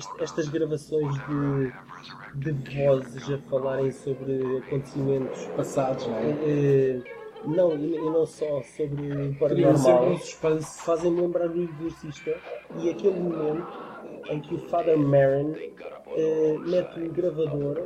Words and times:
est- 0.00 0.20
estas 0.22 0.48
gravações 0.48 1.14
de, 2.34 2.52
de 2.52 2.84
vozes 2.84 3.30
a 3.30 3.38
falarem 3.50 3.90
sobre 3.92 4.58
acontecimentos 4.58 5.44
Passados, 5.56 6.06
não 6.06 6.16
é? 6.16 6.30
eh, 6.44 7.02
não, 7.44 7.74
e, 7.76 7.94
e 7.96 8.00
não 8.00 8.26
só 8.26 8.62
sobre 8.62 9.28
o 9.28 9.34
paranormal 9.38 10.10
um 10.12 10.60
fazem-me 10.62 11.20
lembrar 11.22 11.48
o 11.50 11.62
exorcista 11.62 12.36
e 12.82 12.90
aquele 12.90 13.18
momento 13.18 13.66
em 14.30 14.40
que 14.40 14.54
o 14.54 14.58
Father 14.68 14.98
Marin 14.98 15.54
eh, 16.16 16.56
mete 16.66 17.00
o 17.00 17.10
gravador 17.12 17.76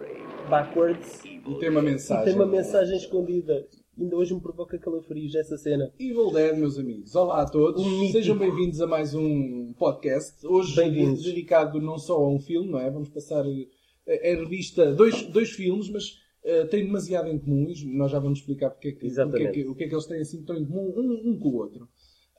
backwards 0.48 1.24
E 1.24 1.40
tem 1.60 1.68
uma 1.70 1.82
mensagem. 1.82 2.24
tem 2.24 2.34
uma 2.34 2.46
mensagem 2.46 2.96
escondida. 2.96 3.66
Ainda 3.98 4.16
hoje 4.16 4.34
me 4.34 4.40
provoca 4.40 4.76
calafrios 4.78 5.34
essa 5.34 5.56
cena. 5.56 5.92
Evil 5.98 6.32
Dead, 6.32 6.56
meus 6.58 6.78
amigos. 6.78 7.14
Olá 7.14 7.42
a 7.42 7.46
todos. 7.48 7.80
Um. 7.84 8.10
Sejam 8.10 8.36
bem-vindos 8.36 8.80
a 8.80 8.86
mais 8.86 9.14
um 9.14 9.72
podcast. 9.78 10.44
Hoje 10.46 10.74
dedicado 11.22 11.80
não 11.80 11.96
só 11.96 12.16
a 12.16 12.28
um 12.28 12.40
filme, 12.40 12.70
não 12.70 12.80
é? 12.80 12.90
Vamos 12.90 13.08
passar 13.08 13.44
eh, 13.46 14.32
a 14.32 14.36
revista 14.36 14.92
dois, 14.92 15.22
dois 15.28 15.50
filmes, 15.50 15.88
mas 15.90 16.18
eh, 16.44 16.64
têm 16.66 16.84
demasiado 16.86 17.28
em 17.28 17.38
comum. 17.38 17.72
Nós 17.86 18.10
já 18.10 18.18
vamos 18.18 18.40
explicar 18.40 18.70
porque 18.70 18.88
é 18.88 18.92
que, 18.92 19.06
Exatamente. 19.06 19.44
porque 19.44 19.60
é 19.60 19.62
que- 19.62 19.68
o 19.68 19.74
que 19.76 19.84
é 19.84 19.88
que 19.88 19.94
eles 19.94 20.06
têm 20.06 20.20
assim 20.20 20.42
tão 20.44 20.56
em 20.56 20.64
comum 20.66 20.92
um, 20.96 21.30
um 21.30 21.38
com 21.38 21.48
o 21.50 21.56
outro. 21.56 21.88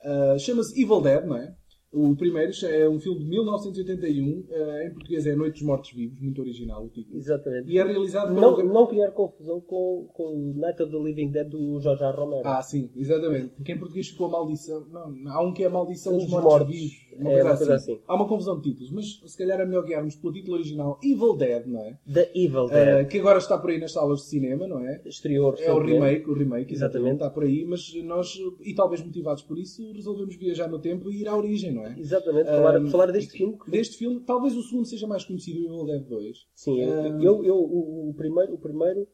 Ah, 0.04 0.36
Chama-se 0.38 0.78
Evil 0.80 1.00
Dead, 1.00 1.24
não 1.24 1.36
é? 1.38 1.56
O 1.92 2.14
primeiro 2.16 2.52
é 2.64 2.88
um 2.88 2.98
filme 3.00 3.20
de 3.20 3.30
1981. 3.30 4.44
eh, 4.50 4.86
em 4.88 4.90
português 4.92 5.26
é 5.26 5.34
Noite 5.34 5.54
dos 5.54 5.62
Mortos 5.62 5.92
Vivos, 5.92 6.20
muito 6.20 6.40
original 6.40 6.84
o 6.84 6.88
título. 6.88 7.16
Exatamente. 7.18 7.70
E 7.70 7.78
é 7.78 7.84
realizado 7.84 8.34
por 8.34 8.40
Não, 8.40 8.64
não 8.64 8.86
criar 8.86 9.10
confusão 9.12 9.60
com, 9.60 10.08
com 10.12 10.24
o 10.24 10.54
Night 10.56 10.82
of 10.82 10.92
the 10.92 10.98
Living 10.98 11.30
Dead 11.30 11.48
do 11.48 11.80
Jorge 11.80 12.02
R. 12.04 12.16
Romero. 12.16 12.42
Ah, 12.44 12.60
sim, 12.60 12.90
exatamente. 12.96 13.54
Que 13.64 13.72
em 13.72 13.78
português 13.78 14.08
ficou 14.08 14.26
a 14.26 14.30
maldição. 14.30 14.84
Não, 14.90 15.10
não, 15.10 15.32
há 15.32 15.42
um 15.42 15.52
que 15.54 15.62
é 15.62 15.66
a 15.66 15.70
maldição 15.70 16.12
Dos 16.14 16.24
dos 16.24 16.32
mortos, 16.32 16.50
mortos. 16.50 16.74
vivos. 16.76 17.06
É, 17.18 17.42
uma 17.42 17.56
coisa 17.56 17.74
assim. 17.76 17.98
Há 18.06 18.14
uma 18.14 18.28
confusão 18.28 18.60
de 18.60 18.62
títulos, 18.70 18.90
mas 18.92 19.20
se 19.24 19.38
calhar 19.38 19.58
é 19.58 19.64
melhor 19.64 19.84
guiarmos 19.86 20.16
pelo 20.16 20.34
título 20.34 20.56
original 20.56 20.98
Evil 21.02 21.34
Dead, 21.34 21.66
não 21.66 21.80
é? 21.80 21.98
The 22.12 22.30
Evil 22.34 22.64
Uh, 22.66 22.68
Dead. 22.68 23.08
que 23.08 23.18
agora 23.18 23.38
está 23.38 23.56
por 23.56 23.70
aí 23.70 23.78
nas 23.80 23.92
salas 23.92 24.18
de 24.20 24.26
cinema, 24.26 24.66
não 24.66 24.80
é? 24.86 25.00
Exterior. 25.06 25.54
É 25.58 25.72
o 25.72 25.78
remake, 25.78 26.28
o 26.28 26.34
remake, 26.34 26.74
exatamente, 26.74 26.74
Exatamente. 26.74 27.12
está 27.14 27.30
por 27.30 27.44
aí, 27.44 27.64
mas 27.64 27.94
nós, 28.04 28.36
e 28.60 28.74
talvez 28.74 29.02
motivados 29.02 29.42
por 29.42 29.58
isso, 29.58 29.90
resolvemos 29.92 30.36
viajar 30.36 30.68
no 30.68 30.78
tempo 30.78 31.10
e 31.10 31.22
ir 31.22 31.28
à 31.28 31.34
origem, 31.34 31.72
não 31.76 31.86
é? 31.86 31.94
Exatamente. 31.98 32.46
Falar, 32.46 32.80
Um, 32.80 32.86
falar 32.90 33.12
deste 33.12 33.32
filme. 33.38 33.58
que- 33.58 33.70
Deste 33.70 33.96
filme, 33.98 34.20
talvez 34.20 34.56
o 34.56 34.62
segundo 34.62 34.84
seja 34.86 35.06
mais 35.06 35.24
conhecido, 35.24 35.60
o 35.60 35.64
Evil 35.66 35.86
Dead 35.86 36.02
2. 36.08 36.46
Sim, 36.54 36.84
Um, 36.84 37.22
eu, 37.22 37.44
eu- 37.44 37.56
o, 37.56 38.10
o 38.10 38.14
primeiro, 38.14 38.54
o 38.54 38.58
primeiro 38.58 39.06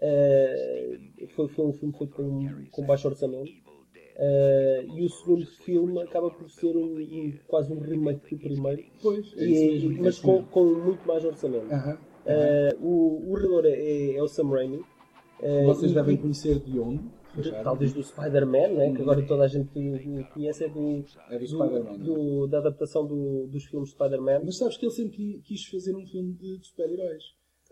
eh, 0.00 0.98
foi, 1.34 1.48
foi 1.48 1.64
um 1.66 1.72
filme 1.72 1.94
feito 1.96 2.14
com, 2.14 2.44
com 2.70 2.86
baixo 2.86 3.08
orçamento. 3.08 3.50
Eh, 4.18 4.86
e 4.94 5.04
o 5.04 5.08
segundo 5.10 5.44
filme 5.46 6.00
acaba 6.02 6.30
por 6.30 6.48
ser 6.50 6.74
um, 6.74 6.96
um- 6.98 7.32
quase 7.46 7.70
um 7.72 7.78
remake 7.80 8.34
do 8.34 8.40
primeiro, 8.40 8.82
Pois, 9.02 9.26
é 9.36 9.44
e- 9.44 9.50
mesmo. 9.72 9.92
é 9.98 10.00
mas 10.02 10.18
com, 10.18 10.42
com 10.44 10.64
muito 10.64 11.06
mais 11.06 11.22
orçamento. 11.24 11.70
Aham. 11.72 11.98
Eh, 12.24 12.76
o, 12.80 13.30
o 13.30 13.34
realizador 13.34 13.66
é, 13.66 14.14
é 14.16 14.22
o 14.22 14.26
Sam 14.28 14.48
Raimi. 14.50 14.80
Eh, 15.40 15.64
Vocês 15.66 15.92
e- 15.92 15.94
devem 15.94 16.16
conhecer 16.16 16.58
de 16.60 16.78
onde? 16.80 17.00
De- 17.42 17.50
talvez 17.64 17.92
do 17.92 18.02
Spider-Man, 18.02 18.68
né, 18.68 18.92
que 18.94 19.02
agora 19.02 19.22
toda 19.26 19.44
a 19.44 19.48
gente 19.48 19.68
conhece, 20.32 20.64
é 20.64 20.68
do, 20.68 21.04
É 21.30 21.38
do 21.38 21.46
do- 21.58 21.98
do- 22.04 22.46
da 22.46 22.58
adaptação 22.58 23.06
do- 23.06 23.46
dos 23.46 23.64
filmes 23.64 23.90
Spider-Man. 23.90 24.42
Mas 24.44 24.56
sabes 24.58 24.76
que 24.76 24.84
ele 24.86 24.92
sempre 24.92 25.16
qui- 25.16 25.40
quis 25.44 25.64
fazer 25.66 25.94
um 25.94 26.06
filme 26.06 26.32
de, 26.34 26.58
de 26.58 26.66
super-heróis. 26.66 27.22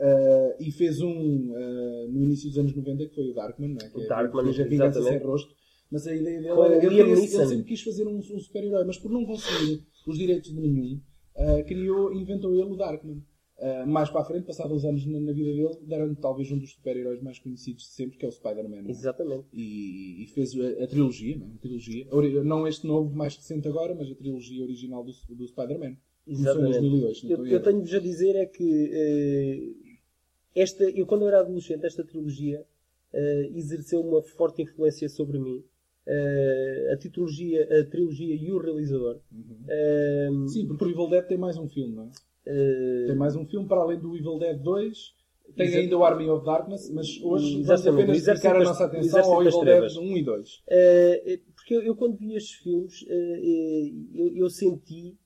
Ah, 0.01 0.57
e 0.59 0.73
fez 0.73 1.01
um 1.01 1.53
ah, 1.55 2.07
no 2.09 2.23
início 2.25 2.49
dos 2.49 2.59
anos 2.59 2.75
90 2.75 3.07
que 3.07 3.15
foi 3.15 3.31
o 3.31 3.35
Darkman, 3.35 3.69
não 3.71 3.87
é? 3.87 3.89
que 3.91 3.97
O 3.99 4.03
é- 4.03 4.07
Darkman, 4.09 4.43
a 4.49 4.65
vingança 4.65 5.01
sem 5.03 5.19
rosto. 5.27 5.55
Mas 5.91 6.07
a 6.09 6.15
ideia 6.17 6.39
dele 6.41 6.49
era, 6.49 6.77
ele, 6.87 7.01
ele 7.13 7.17
sempre 7.49 7.65
quis 7.69 7.83
fazer 7.83 8.07
um, 8.09 8.17
um 8.17 8.23
super-herói, 8.41 8.85
mas 8.85 8.99
por 8.99 9.11
não 9.13 9.25
conseguir 9.25 9.83
os 10.07 10.19
direitos 10.19 10.51
de 10.53 10.61
nenhum, 10.61 11.01
ah, 11.37 11.63
criou, 11.63 12.13
inventou 12.13 12.53
ele 12.55 12.65
o 12.73 12.77
Darkman. 12.77 13.23
Ah, 13.59 13.87
mais 13.87 14.11
para 14.11 14.21
a 14.21 14.25
frente, 14.25 14.45
passados 14.45 14.73
uns 14.73 14.85
anos 14.85 15.07
na, 15.07 15.21
na 15.21 15.33
vida 15.33 15.53
dele, 15.53 15.79
deram-lhe 15.83 16.17
talvez 16.17 16.51
um 16.51 16.59
dos 16.59 16.73
super-heróis 16.73 17.23
mais 17.23 17.39
conhecidos 17.39 17.85
de 17.85 17.91
sempre, 17.91 18.19
que 18.19 18.25
é 18.25 18.29
o 18.29 18.33
Spider-Man. 18.33 18.89
é? 18.89 18.91
Exatamente. 18.91 19.45
e, 19.53 20.25
e 20.25 20.27
fez 20.27 20.59
a, 20.59 20.85
a 20.85 20.87
trilogia, 20.87 21.37
não, 21.37 21.47
é? 21.47 21.51
a 21.55 21.59
trilogia 21.59 22.07
não 22.43 22.67
este 22.67 22.87
novo 22.87 23.15
mais 23.15 23.37
recente 23.37 23.69
agora, 23.69 23.95
mas 23.95 24.11
a 24.11 24.15
trilogia 24.15 24.63
original 24.63 25.05
do, 25.05 25.13
do 25.35 25.47
Spider-Man. 25.47 25.97
Começou 26.25 26.45
em 26.65 26.71
Exatamente. 26.71 26.81
2002, 26.81 27.19
se 27.19 27.27
não 27.27 27.37
Eu, 27.37 27.47
eu 27.47 27.63
tenho-vos 27.63 27.95
a 27.95 28.01
dizer 28.01 28.35
é 28.35 28.47
que 28.47 28.91
eh, 28.93 30.61
esta, 30.61 30.85
eu 30.85 31.07
quando 31.07 31.23
eu 31.23 31.29
era 31.29 31.41
adolescente, 31.41 31.85
esta 31.85 32.03
trilogia 32.03 32.65
eh, 33.13 33.51
exerceu 33.55 34.01
uma 34.01 34.23
forte 34.23 34.63
influência 34.63 35.09
sobre 35.09 35.39
mim. 35.39 35.63
Eh, 36.07 36.91
a, 36.93 36.97
trilogia, 36.97 37.81
a 37.81 37.85
trilogia 37.85 38.35
e 38.35 38.53
o 38.53 38.59
realizador. 38.59 39.21
Eh, 39.69 40.29
Sim, 40.49 40.67
porque 40.67 40.85
o 40.85 40.91
Evil 40.91 41.09
Dead 41.09 41.27
tem 41.27 41.39
mais 41.39 41.57
um 41.57 41.69
filme, 41.69 41.95
não 41.95 42.05
é? 42.05 42.11
Eh, 42.47 43.05
Tem 43.07 43.17
mais 43.17 43.35
um 43.37 43.45
filme 43.47 43.67
para 43.69 43.81
além 43.81 43.99
do 43.99 44.17
Evil 44.17 44.39
Dead 44.39 44.59
2. 44.61 45.15
Tem 45.57 45.67
Exa- 45.67 45.79
ainda 45.79 45.99
o 45.99 46.05
Army 46.05 46.29
of 46.29 46.45
Darkness, 46.45 46.91
mas 46.91 47.07
hoje 47.23 47.63
vamos 47.63 47.87
apenas 47.87 48.25
dedicar 48.25 48.57
a 48.57 48.65
nossa 48.65 48.85
atenção 48.87 49.21
ao 49.33 49.43
Evil. 49.43 49.65
Dead 49.65 49.97
1 49.97 50.17
e 50.17 50.23
2. 50.25 50.63
Eh, 50.69 51.41
porque 51.55 51.75
eu, 51.77 51.83
eu 51.83 51.95
quando 51.97 52.17
vi 52.17 52.35
estes 52.35 52.55
filmes, 52.57 53.05
eh, 53.09 53.41
eh, 53.43 53.93
eu, 54.15 54.37
eu 54.37 54.51
senti 54.51 55.17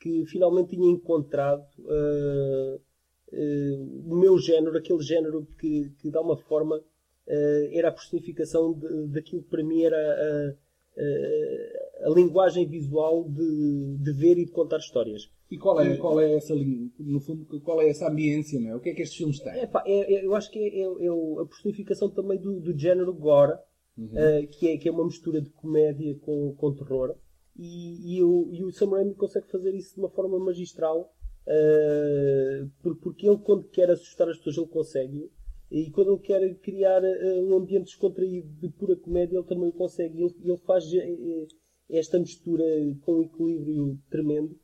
que 0.00 0.24
finalmente 0.26 0.70
tinha 0.70 0.90
encontrado 0.90 1.64
eh, 1.86 2.80
eh, 3.32 3.76
o 4.06 4.16
meu 4.16 4.36
género, 4.38 4.76
aquele 4.76 5.02
género 5.02 5.46
que, 5.58 5.90
que 5.98 6.10
de 6.10 6.16
alguma 6.16 6.36
forma 6.36 6.82
eh, 7.26 7.70
era 7.72 7.88
a 7.88 7.92
personificação 7.92 8.72
de- 8.72 9.06
daquilo 9.08 9.42
que 9.42 9.48
para 9.50 9.62
mim 9.62 9.82
era 9.84 10.56
a, 10.96 12.06
a- 12.06 12.10
linguagem 12.14 12.66
visual 12.66 13.24
de, 13.28 13.96
de 13.98 14.12
ver 14.12 14.38
e 14.38 14.44
de 14.44 14.50
contar 14.50 14.78
histórias. 14.78 15.30
E 15.50 15.56
qual 15.58 15.80
é, 15.80 15.96
qual 15.96 16.20
é 16.20 16.34
essa 16.34 16.54
no 16.98 17.20
fundo, 17.20 17.60
qual 17.60 17.80
é 17.82 17.88
essa 17.88 18.08
ambiência, 18.08 18.58
não 18.60 18.70
é? 18.70 18.76
O 18.76 18.80
que 18.80 18.90
é 18.90 18.94
que 18.94 19.02
estes 19.02 19.18
filmes 19.18 19.38
têm? 19.40 19.52
É- 19.52 19.68
é- 19.86 20.24
eu 20.26 20.34
acho 20.34 20.50
que 20.50 20.58
é, 20.58 20.80
é- 20.80 21.06
é 21.06 21.42
a 21.42 21.46
personificação 21.46 22.08
também 22.10 22.38
do, 22.38 22.60
do 22.60 22.76
género 22.78 23.12
gore, 23.12 23.58
eh, 24.16 24.46
que, 24.46 24.68
é, 24.68 24.76
que 24.78 24.88
é 24.88 24.92
uma 24.92 25.04
mistura 25.04 25.40
de 25.40 25.50
comédia 25.50 26.14
com, 26.22 26.54
com 26.56 26.72
terror. 26.74 27.14
E, 27.58 28.16
e 28.16 28.22
o, 28.22 28.48
e 28.50 28.64
o 28.64 28.72
Sam 28.72 28.90
Raimi 28.90 29.14
consegue 29.14 29.50
fazer 29.50 29.74
isso 29.74 29.94
de 29.94 30.00
uma 30.00 30.08
forma 30.08 30.38
magistral, 30.38 31.12
eh, 31.46 32.64
por- 32.82 32.96
porque 32.96 33.28
ele, 33.28 33.38
quando 33.38 33.64
quer 33.64 33.90
assustar 33.90 34.28
as 34.28 34.38
pessoas, 34.38 34.56
ele 34.56 34.66
consegue. 34.68 35.30
E 35.74 35.90
quando 35.90 36.12
ele 36.12 36.20
quer 36.20 36.54
criar 36.60 37.02
eh, 37.02 37.40
um 37.42 37.56
ambiente 37.56 37.84
descontraído 37.86 38.46
de 38.60 38.68
pura 38.68 38.94
comédia, 38.94 39.38
ele 39.38 39.46
também 39.46 39.68
o 39.70 39.72
consegue. 39.72 40.20
Ele, 40.22 40.34
ele 40.44 40.56
faz 40.58 40.84
eh, 40.92 40.98
eh, 40.98 41.46
esta 41.98 42.18
mistura 42.18 42.62
com 43.00 43.14
um 43.14 43.22
equilíbrio 43.22 43.98
tremendo. 44.10 44.54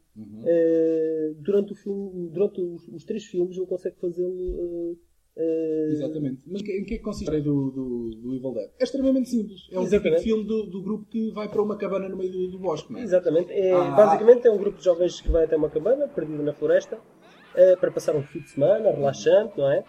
Eh, 0.44 1.32
durante 1.38 1.72
o 1.72 1.76
filme, 1.76 2.28
durante 2.30 2.60
os, 2.60 2.86
os 2.88 3.04
três 3.04 3.24
filmes, 3.24 3.56
ele 3.56 3.66
consegue 3.66 3.96
fazê-lo. 4.00 4.36
eh, 4.38 4.96
eh, 5.40 5.88
Exatamente. 5.92 6.42
Mas 6.46 6.60
em 6.60 6.64
que 6.84 6.94
é 6.94 6.98
que 6.98 6.98
consiste 6.98 7.30
a 7.34 7.38
do, 7.38 7.70
do, 7.70 8.10
do 8.10 8.34
Evil 8.34 8.52
Dead? 8.52 8.70
É 8.78 8.84
extremamente 8.84 9.28
simples. 9.30 9.60
É 9.70 9.78
um 9.78 9.88
típico 9.88 10.18
filme 10.18 10.44
do, 10.44 10.66
do 10.66 10.82
grupo 10.82 11.06
que 11.06 11.30
vai 11.30 11.48
para 11.48 11.62
uma 11.62 11.76
cabana 11.78 12.08
no 12.08 12.16
meio 12.18 12.32
do, 12.32 12.48
do 12.48 12.58
bosque, 12.58 12.92
não 12.92 12.98
é? 13.00 13.02
Exatamente. 13.04 13.50
É, 13.52 13.72
Ah. 13.72 13.92
basicamente 13.92 14.46
é 14.46 14.50
um 14.50 14.58
grupo 14.58 14.76
de 14.78 14.84
jovens 14.84 15.20
que 15.20 15.30
vai 15.30 15.44
até 15.44 15.56
uma 15.56 15.70
cabana, 15.70 16.06
perdido 16.08 16.42
na 16.42 16.52
floresta, 16.52 16.98
para 17.80 17.90
passar 17.90 18.14
um 18.14 18.22
fim 18.22 18.40
de 18.40 18.50
semana 18.50 18.90
relaxante, 18.90 19.56
não 19.56 19.70
é? 19.70 19.82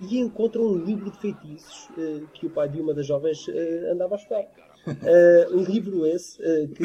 E 0.00 0.18
encontram 0.18 0.64
um 0.64 0.76
livro 0.84 1.10
de 1.10 1.18
feitiços 1.18 1.88
eh, 1.96 2.20
que 2.34 2.46
o 2.46 2.50
pai 2.50 2.68
de 2.68 2.80
uma 2.80 2.92
das 2.92 3.06
jovens 3.06 3.46
eh, 3.48 3.90
andava 3.92 4.14
a 4.14 4.18
estudar. 4.18 4.44
Eh, 5.02 5.48
um 5.50 5.64
livro 5.64 6.06
esse, 6.06 6.38
que, 6.68 6.84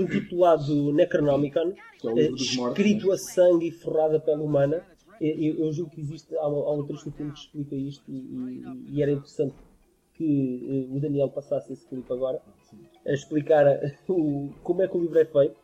intitulado 0.00 0.92
Necronomicon, 0.94 1.74
é 2.02 2.08
o 2.08 2.14
livro 2.14 2.36
dos 2.36 2.56
mortos, 2.56 2.78
escrito 2.78 3.12
a 3.12 3.18
sangue 3.18 3.68
e 3.68 3.70
forrado 3.70 4.16
a 4.16 4.20
pele 4.20 4.40
humana. 4.40 4.82
Eu, 5.20 5.66
eu 5.66 5.72
julgo 5.72 5.90
que 5.90 6.00
existe, 6.00 6.34
há, 6.36 6.40
há 6.42 6.72
um 6.72 6.86
trecho 6.86 7.10
que 7.12 7.22
explica 7.22 7.74
isto 7.76 8.02
e, 8.10 8.14
e- 8.16 8.84
e 8.94 9.02
era 9.02 9.12
interessante 9.12 9.54
que 10.14 10.88
o 10.90 10.98
Daniel 11.00 11.28
passasse 11.28 11.72
esse 11.74 11.86
clipe 11.86 12.10
agora 12.10 12.40
a 13.06 13.12
explicar 13.12 13.66
o- 14.08 14.48
como 14.62 14.80
é 14.80 14.88
que 14.88 14.96
o 14.96 15.00
livro 15.02 15.18
é 15.18 15.24
feito. 15.26 15.56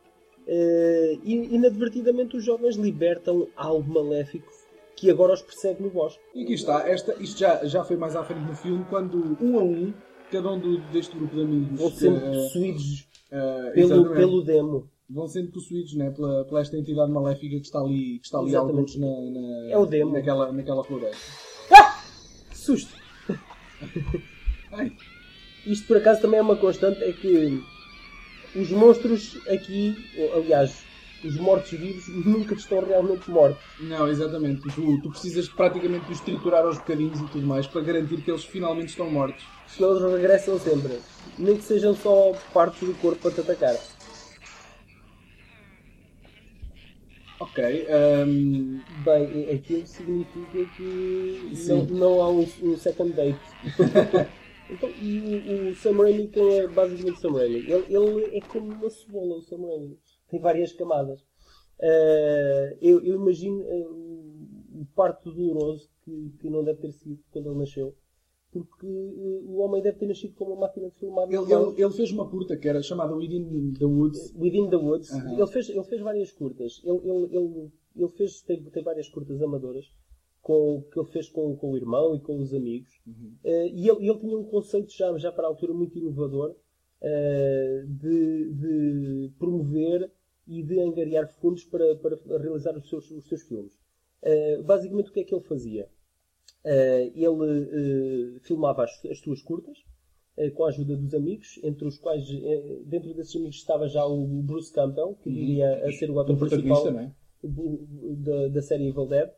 E 1.23 1.55
inadvertidamente 1.55 2.37
os 2.37 2.43
jovens 2.45 2.75
libertam 2.75 3.47
algo 3.55 3.91
maléfico 3.91 4.51
que 4.95 5.09
agora 5.09 5.33
os 5.33 5.41
persegue 5.41 5.81
no 5.81 5.89
bosque. 5.89 6.19
E 6.35 6.43
aqui 6.43 6.53
está, 6.53 6.87
esta, 6.87 7.15
isto 7.21 7.39
já, 7.39 7.65
já 7.65 7.83
foi 7.83 7.95
mais 7.97 8.15
à 8.15 8.23
frente 8.23 8.41
no 8.47 8.55
filme, 8.55 8.85
quando 8.89 9.37
um 9.41 9.59
a 9.59 9.63
um, 9.63 9.93
cada 10.31 10.49
um 10.51 10.59
do- 10.59 10.79
deste 10.91 11.15
grupo 11.17 11.35
de 11.35 11.41
amigos 11.41 11.79
Vão 11.79 11.89
sendo 11.91 12.17
eh, 12.17 12.31
possuídos 12.31 13.07
eh, 13.31 13.71
pelo, 13.73 14.13
pelo 14.13 14.43
demo. 14.43 14.89
vão 15.09 15.27
sendo 15.27 15.51
possuídos 15.51 15.93
né, 15.95 16.11
pela, 16.11 16.45
pela 16.45 16.61
esta 16.61 16.77
entidade 16.77 17.11
maléfica 17.11 17.55
que 17.59 17.65
está 17.65 17.79
ali, 17.79 18.19
que 18.19 18.25
está 18.25 18.39
ali 18.39 18.55
alguns 18.55 18.95
na, 18.97 19.07
na, 19.07 19.69
É 19.71 19.77
o 19.77 19.85
demo. 19.85 20.11
naquela, 20.13 20.51
naquela 20.51 20.83
floresta. 20.83 21.17
Que 22.49 22.57
susto! 22.57 22.93
Ai, 24.71 24.91
Isto 25.65 25.87
por 25.87 25.97
acaso 25.97 26.21
também 26.21 26.39
é 26.39 26.41
uma 26.43 26.55
constante, 26.55 27.03
é 27.03 27.11
que 27.11 27.61
os 28.55 28.69
monstros 28.71 29.37
aqui, 29.47 29.95
aliás, 30.35 30.83
os 31.23 31.35
mortos-vivos 31.37 32.07
nunca 32.07 32.53
estão 32.55 32.83
realmente 32.83 33.29
mortos. 33.29 33.63
não, 33.79 34.07
exatamente. 34.07 34.61
Tu, 34.61 35.01
tu 35.01 35.09
precisas 35.09 35.47
praticamente 35.49 36.05
de 36.05 36.13
os 36.13 36.21
triturar 36.21 36.65
aos 36.65 36.77
bocadinhos 36.77 37.19
e 37.19 37.27
tudo 37.27 37.45
mais 37.47 37.67
para 37.67 37.81
garantir 37.81 38.21
que 38.21 38.31
eles 38.31 38.43
finalmente 38.45 38.89
estão 38.89 39.09
mortos. 39.09 39.43
Senão 39.67 39.91
eles 39.97 40.13
regressam 40.13 40.59
sempre. 40.59 40.99
Nem 41.37 41.57
que 41.57 41.63
sejam 41.63 41.95
só 41.95 42.33
partes 42.53 42.87
do 42.87 42.93
corpo 42.95 43.21
para 43.21 43.31
te 43.31 43.41
atacar. 43.41 43.75
Ok. 47.39 47.57
ehm, 47.87 48.83
Bem, 49.03 49.49
aquilo 49.49 49.85
significa 49.87 50.65
que 50.75 51.51
não, 51.67 51.85
não 51.85 52.21
há 52.21 52.29
um, 52.29 52.47
um 52.61 52.77
second 52.77 53.13
date. 53.13 53.39
então, 54.69 54.89
e 54.95 55.19
o, 55.19 55.69
o 55.71 55.75
Sam 55.75 55.97
Raimi, 55.97 56.27
quem 56.29 56.59
é 56.59 56.67
basicamente 56.67 57.17
o 57.17 57.19
Sam 57.21 57.33
Raimi? 57.33 57.59
Ele, 57.71 57.85
ele 57.89 58.37
é 58.37 58.41
como 58.41 58.71
uma 58.73 58.89
cebola, 58.89 59.37
o 59.37 59.41
Sam 59.41 59.57
Raimi. 59.65 59.99
Tem 60.31 60.39
várias 60.39 60.71
camadas. 60.71 61.23
Eh, 61.79 62.77
eu, 62.81 63.03
eu 63.03 63.15
imagino 63.15 63.61
eh, 63.67 63.87
o, 63.89 64.85
parto 64.95 65.31
doloroso 65.31 65.89
que, 66.03 66.33
que 66.39 66.49
não 66.49 66.63
deve 66.63 66.79
ter 66.79 66.91
sido 66.93 67.19
quando 67.31 67.49
ele 67.49 67.59
nasceu. 67.59 67.95
Porque 68.51 68.87
eh, 68.87 69.41
o 69.43 69.57
homem 69.57 69.81
deve 69.81 69.97
ter 69.97 70.07
nascido 70.07 70.33
com 70.35 70.45
uma 70.45 70.61
máquina 70.61 70.89
de 70.89 70.95
filmar. 70.95 71.27
ele, 71.27 71.51
ele, 71.51 71.81
ele 71.81 71.93
fez 71.93 72.11
uma 72.11 72.29
curta 72.29 72.55
que 72.55 72.67
era 72.67 72.81
chamada 72.81 73.13
Within 73.13 73.73
the 73.77 73.85
Woods. 73.85 74.33
Within 74.35 74.69
the 74.69 74.77
Woods, 74.77 75.11
Aham. 75.11 75.37
ele, 75.37 75.47
fez, 75.47 75.69
ele 75.69 75.83
fez 75.83 76.01
várias 76.01 76.31
curtas. 76.31 76.81
Ele, 76.83 77.69
ele, 77.95 78.07
fez, 78.09 78.41
tem, 78.43 78.63
tem 78.63 78.83
várias 78.83 79.09
curtas 79.09 79.41
amadoras 79.41 79.85
com, 80.41 80.83
que 80.91 80.99
ele 80.99 81.09
fez 81.09 81.29
com, 81.29 81.55
com 81.55 81.71
o 81.71 81.77
irmão 81.77 82.15
e 82.15 82.19
com 82.21 82.39
os 82.39 82.53
amigos. 82.53 82.91
Uhum. 83.07 83.33
Eh, 83.43 83.69
e 83.69 83.89
ele, 83.89 84.07
ele 84.07 84.19
tinha 84.19 84.37
um 84.37 84.45
conceito 84.45 84.91
já, 84.91 85.17
já 85.17 85.31
para 85.31 85.45
a 85.45 85.49
altura 85.49 85.73
muito 85.73 85.97
inovador 85.97 86.55
eh, 87.01 87.85
de, 87.87 88.53
de 88.53 89.31
promover 89.37 90.11
e 90.47 90.63
de 90.63 90.79
angariar 90.79 91.27
fundos 91.39 91.63
para, 91.65 91.95
para 91.95 92.17
realizar 92.37 92.75
os 92.77 92.89
seus, 92.89 93.09
os 93.11 93.27
seus 93.27 93.43
filmes. 93.43 93.73
Eh, 94.23 94.61
basicamente, 94.61 95.09
o 95.09 95.13
que 95.13 95.21
é 95.21 95.23
que 95.23 95.33
ele 95.33 95.43
fazia? 95.43 95.89
Eh, 96.63 97.11
ele 97.15 98.35
eh, 98.35 98.39
filmava 98.41 98.83
as, 98.83 99.05
as 99.05 99.19
suas 99.19 99.41
curtas 99.41 99.77
com 100.55 100.63
a 100.63 100.69
ajuda 100.69 100.95
dos 100.95 101.13
amigos, 101.13 101.59
entre 101.61 101.85
os 101.85 101.99
quais, 101.99 102.25
dentro 102.85 103.13
desses 103.13 103.35
amigos 103.35 103.57
estava 103.57 103.87
já 103.87 104.03
o 104.05 104.25
Bruce 104.41 104.73
Campbell, 104.73 105.15
que 105.21 105.29
viria 105.29 105.85
a 105.85 105.91
ser 105.91 106.09
o 106.09 106.19
ator 106.19 106.35
principal 106.35 106.87
é? 106.87 107.13
da, 107.43 108.47
da 108.47 108.61
série 108.61 108.87
Evil 108.87 109.07
Dead. 109.07 109.29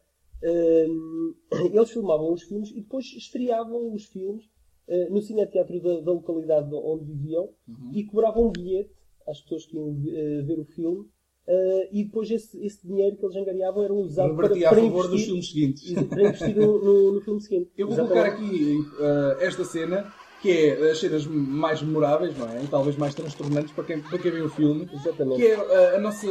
Hum, 0.43 1.35
eles 1.73 1.91
filmavam 1.91 2.31
os 2.31 2.43
filmes 2.43 2.69
e 2.69 2.75
depois 2.75 3.05
estreavam 3.05 3.93
os 3.93 4.05
filmes 4.05 4.45
no 5.09 5.21
cineteatro 5.21 5.81
da, 5.81 5.99
da 5.99 6.11
localidade 6.11 6.73
onde 6.73 7.05
viviam 7.05 7.49
Uhum. 7.67 7.91
e 7.91 8.03
cobravam 8.05 8.47
um 8.47 8.51
bilhete 8.51 8.93
às 9.27 9.39
pessoas 9.41 9.65
que 9.65 9.75
iam 9.75 9.95
eh, 10.07 10.41
ver 10.45 10.59
o 10.59 10.65
filme 10.65 11.05
eh, 11.47 11.89
e 11.91 12.03
depois 12.05 12.29
esse, 12.31 12.57
esse 12.65 12.85
dinheiro 12.87 13.17
que 13.17 13.25
eles 13.25 13.35
angariavam 13.35 13.83
era 13.83 13.93
usado 13.93 14.33
para, 14.35 14.43
Revertia 14.47 14.67
a 14.67 14.71
para 14.71 14.81
favor 14.81 15.07
dos 15.07 15.21
investir, 15.27 15.27
filmes 15.27 15.49
seguintes. 15.51 16.07
para 16.09 16.21
investir 16.23 16.55
no, 16.55 16.83
no- 16.83 17.11
no 17.13 17.21
filme 17.21 17.41
seguinte. 17.41 17.71
Eu 17.77 17.87
vou 17.87 17.95
Exatamente. 17.95 18.35
colocar 18.37 18.43
aqui 18.45 18.77
eh, 18.99 19.37
esta 19.45 19.63
cena, 19.65 20.13
que 20.41 20.49
é 20.51 20.91
as 20.91 20.99
cenas 20.99 21.25
mais 21.25 21.81
memoráveis, 21.81 22.37
não 22.37 22.49
é? 22.49 22.63
E 22.63 22.67
talvez 22.67 22.97
mais 22.97 23.13
transtornantes 23.15 23.71
para 23.73 23.83
quem, 23.85 24.01
para 24.01 24.17
quem 24.17 24.31
vê 24.31 24.41
o 24.41 24.49
filme. 24.49 24.89
Exatamente. 24.93 25.37
Que 25.37 25.47
é 25.47 25.53
eh, 25.53 25.95
a 25.95 25.99
nossa 25.99 26.27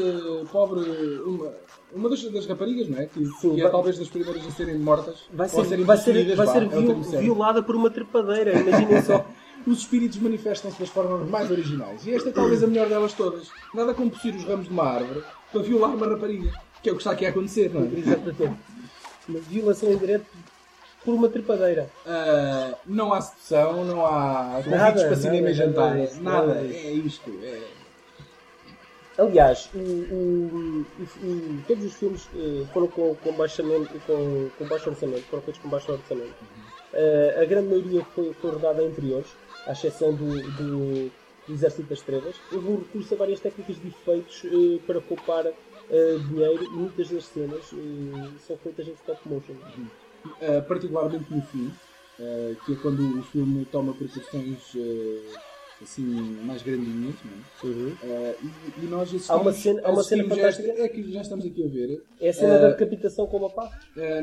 pobre. 0.53 0.81
Uma, 1.25 1.53
uma 1.95 2.09
das, 2.09 2.23
das 2.31 2.47
raparigas, 2.47 2.89
não 2.89 2.99
é? 2.99 3.07
Que, 3.07 3.25
Sim, 3.27 3.55
que 3.55 3.61
é 3.61 3.65
vai- 3.65 3.71
talvez 3.73 3.99
das 3.99 4.09
primeiras 4.09 4.47
a 4.47 4.51
serem 4.51 4.79
mortas. 4.79 5.25
Vai 5.33 5.47
a 5.47 5.49
ser, 5.51 5.65
serem 5.67 5.85
vai 5.85 5.97
ser, 5.99 6.35
vai 6.37 6.47
ser 6.47 6.63
é 6.63 6.69
viol- 6.69 7.03
violada 7.21 7.63
por 7.63 7.75
uma 7.77 7.91
trepadeira, 7.91 8.59
imaginem 8.59 9.03
só. 9.03 9.27
Os 9.67 9.79
espíritos 9.79 10.19
manifestam-se 10.19 10.79
das 10.81 10.89
formas 10.89 11.29
mais 11.29 11.51
originais. 11.51 12.05
E 12.07 12.15
esta 12.15 12.31
é 12.31 12.33
talvez 12.33 12.63
a 12.63 12.67
melhor 12.67 12.89
delas 12.89 13.13
todas. 13.13 13.49
Nada 13.75 13.95
como 13.95 14.11
possuir 14.11 14.35
os 14.35 14.45
ramos 14.45 14.67
de 14.67 14.73
uma 14.73 14.85
árvore 14.85 15.23
para 15.53 15.63
violar 15.63 15.95
uma 15.95 16.07
rapariga. 16.09 16.51
Que 16.83 16.89
é 16.89 16.93
o 16.93 16.97
que 16.97 17.01
está 17.03 17.13
aqui 17.13 17.27
a 17.27 17.29
acontecer, 17.31 17.71
não 17.73 17.83
é? 17.83 17.99
Exatamente. 17.99 18.59
Uma 19.29 19.39
violação 19.41 19.93
em 19.93 19.97
direto 19.97 20.27
por 21.05 21.15
uma 21.15 21.29
trepadeira. 21.29 21.89
Ah, 22.05 22.75
não 22.87 23.13
há 23.13 23.21
sedução, 23.21 23.85
não 23.85 24.05
há 24.05 24.61
convites 24.65 25.03
para 25.05 25.17
cinema 25.17 25.51
e 25.51 25.55
jantar. 25.55 25.97
nada 26.21 26.61
é 26.61 26.93
isto. 26.93 27.31
É... 27.43 27.63
Aliás, 29.19 29.69
o- 29.75 29.79
o- 29.79 30.87
o- 31.23 31.63
todos 31.69 31.85
os 31.85 31.93
filmes 31.95 32.27
eh, 32.35 32.65
foram 32.73 32.87
com, 32.89 33.15
com, 33.17 33.33
baixamento, 33.35 33.91
com, 34.07 34.49
com 34.59 34.65
baixo 34.65 34.89
orçamento, 34.89 35.23
foram 35.25 35.43
feitos 35.43 35.61
com 35.63 35.69
baixo 35.69 35.93
orçamento. 35.93 36.33
Eh, 36.95 37.39
a 37.43 37.45
grande 37.45 37.69
maioria 37.69 38.05
foi, 38.15 38.33
foi 38.33 38.51
rodada 38.53 38.83
em 38.83 38.89
interiores, 38.89 39.27
à 39.67 39.73
exceção 39.73 40.13
do, 40.15 40.43
do, 40.53 41.11
do 41.47 41.53
Exército 41.55 41.89
das 41.89 42.01
Trevas. 42.01 42.35
Houve 42.53 42.69
um 42.69 42.79
recurso 42.79 43.15
a 43.15 43.17
várias 43.17 43.41
técnicas 43.41 43.77
de 43.81 43.89
efeitos 43.89 44.43
eh, 44.45 44.79
para 44.87 45.01
poupar 45.01 45.47
eh, 45.47 46.19
dinheiro 46.29 46.65
e 46.65 46.69
muitas 46.71 47.09
das 47.09 47.25
cenas 47.25 47.61
eh, 47.73 48.29
são 48.47 48.57
feitas 48.59 48.87
em 48.89 48.93
stop 48.93 49.21
motion. 49.29 49.55
Uh, 50.25 50.63
particularmente 50.69 51.25
no 51.35 51.43
fim, 51.43 51.67
uh, 52.21 52.55
que 52.65 52.73
é 52.75 52.77
quando 52.77 53.19
o 53.19 53.23
filme 53.25 53.65
toma 53.73 53.93
proporções 53.93 54.73
uh, 54.75 55.39
assim 55.83 56.05
mais 56.45 56.63
grandinhas, 56.63 57.17
não 57.25 57.33
é? 57.33 57.67
Uh, 57.73 58.37
e, 58.81 58.85
e 58.85 58.89
nós 58.89 59.09
assistimos, 59.09 59.31
Há 59.31 59.37
uma 59.37 59.53
cena- 59.53 59.81
há 59.85 59.91
uma 59.91 60.03
cena 60.05 60.23
esta- 60.23 60.35
fantástica. 60.37 60.73
é 60.81 60.89
que 60.89 61.13
já 61.13 61.23
estamos 61.23 61.45
aqui 61.45 61.65
a 61.65 61.69
ver. 61.69 62.03
É 62.21 62.29
a 62.29 62.33
cena 62.33 62.55
Eh, 62.55 62.61
da 62.61 62.69
decapitação 62.71 63.27
com 63.27 63.37
uma 63.39 63.51
pá? 63.51 63.69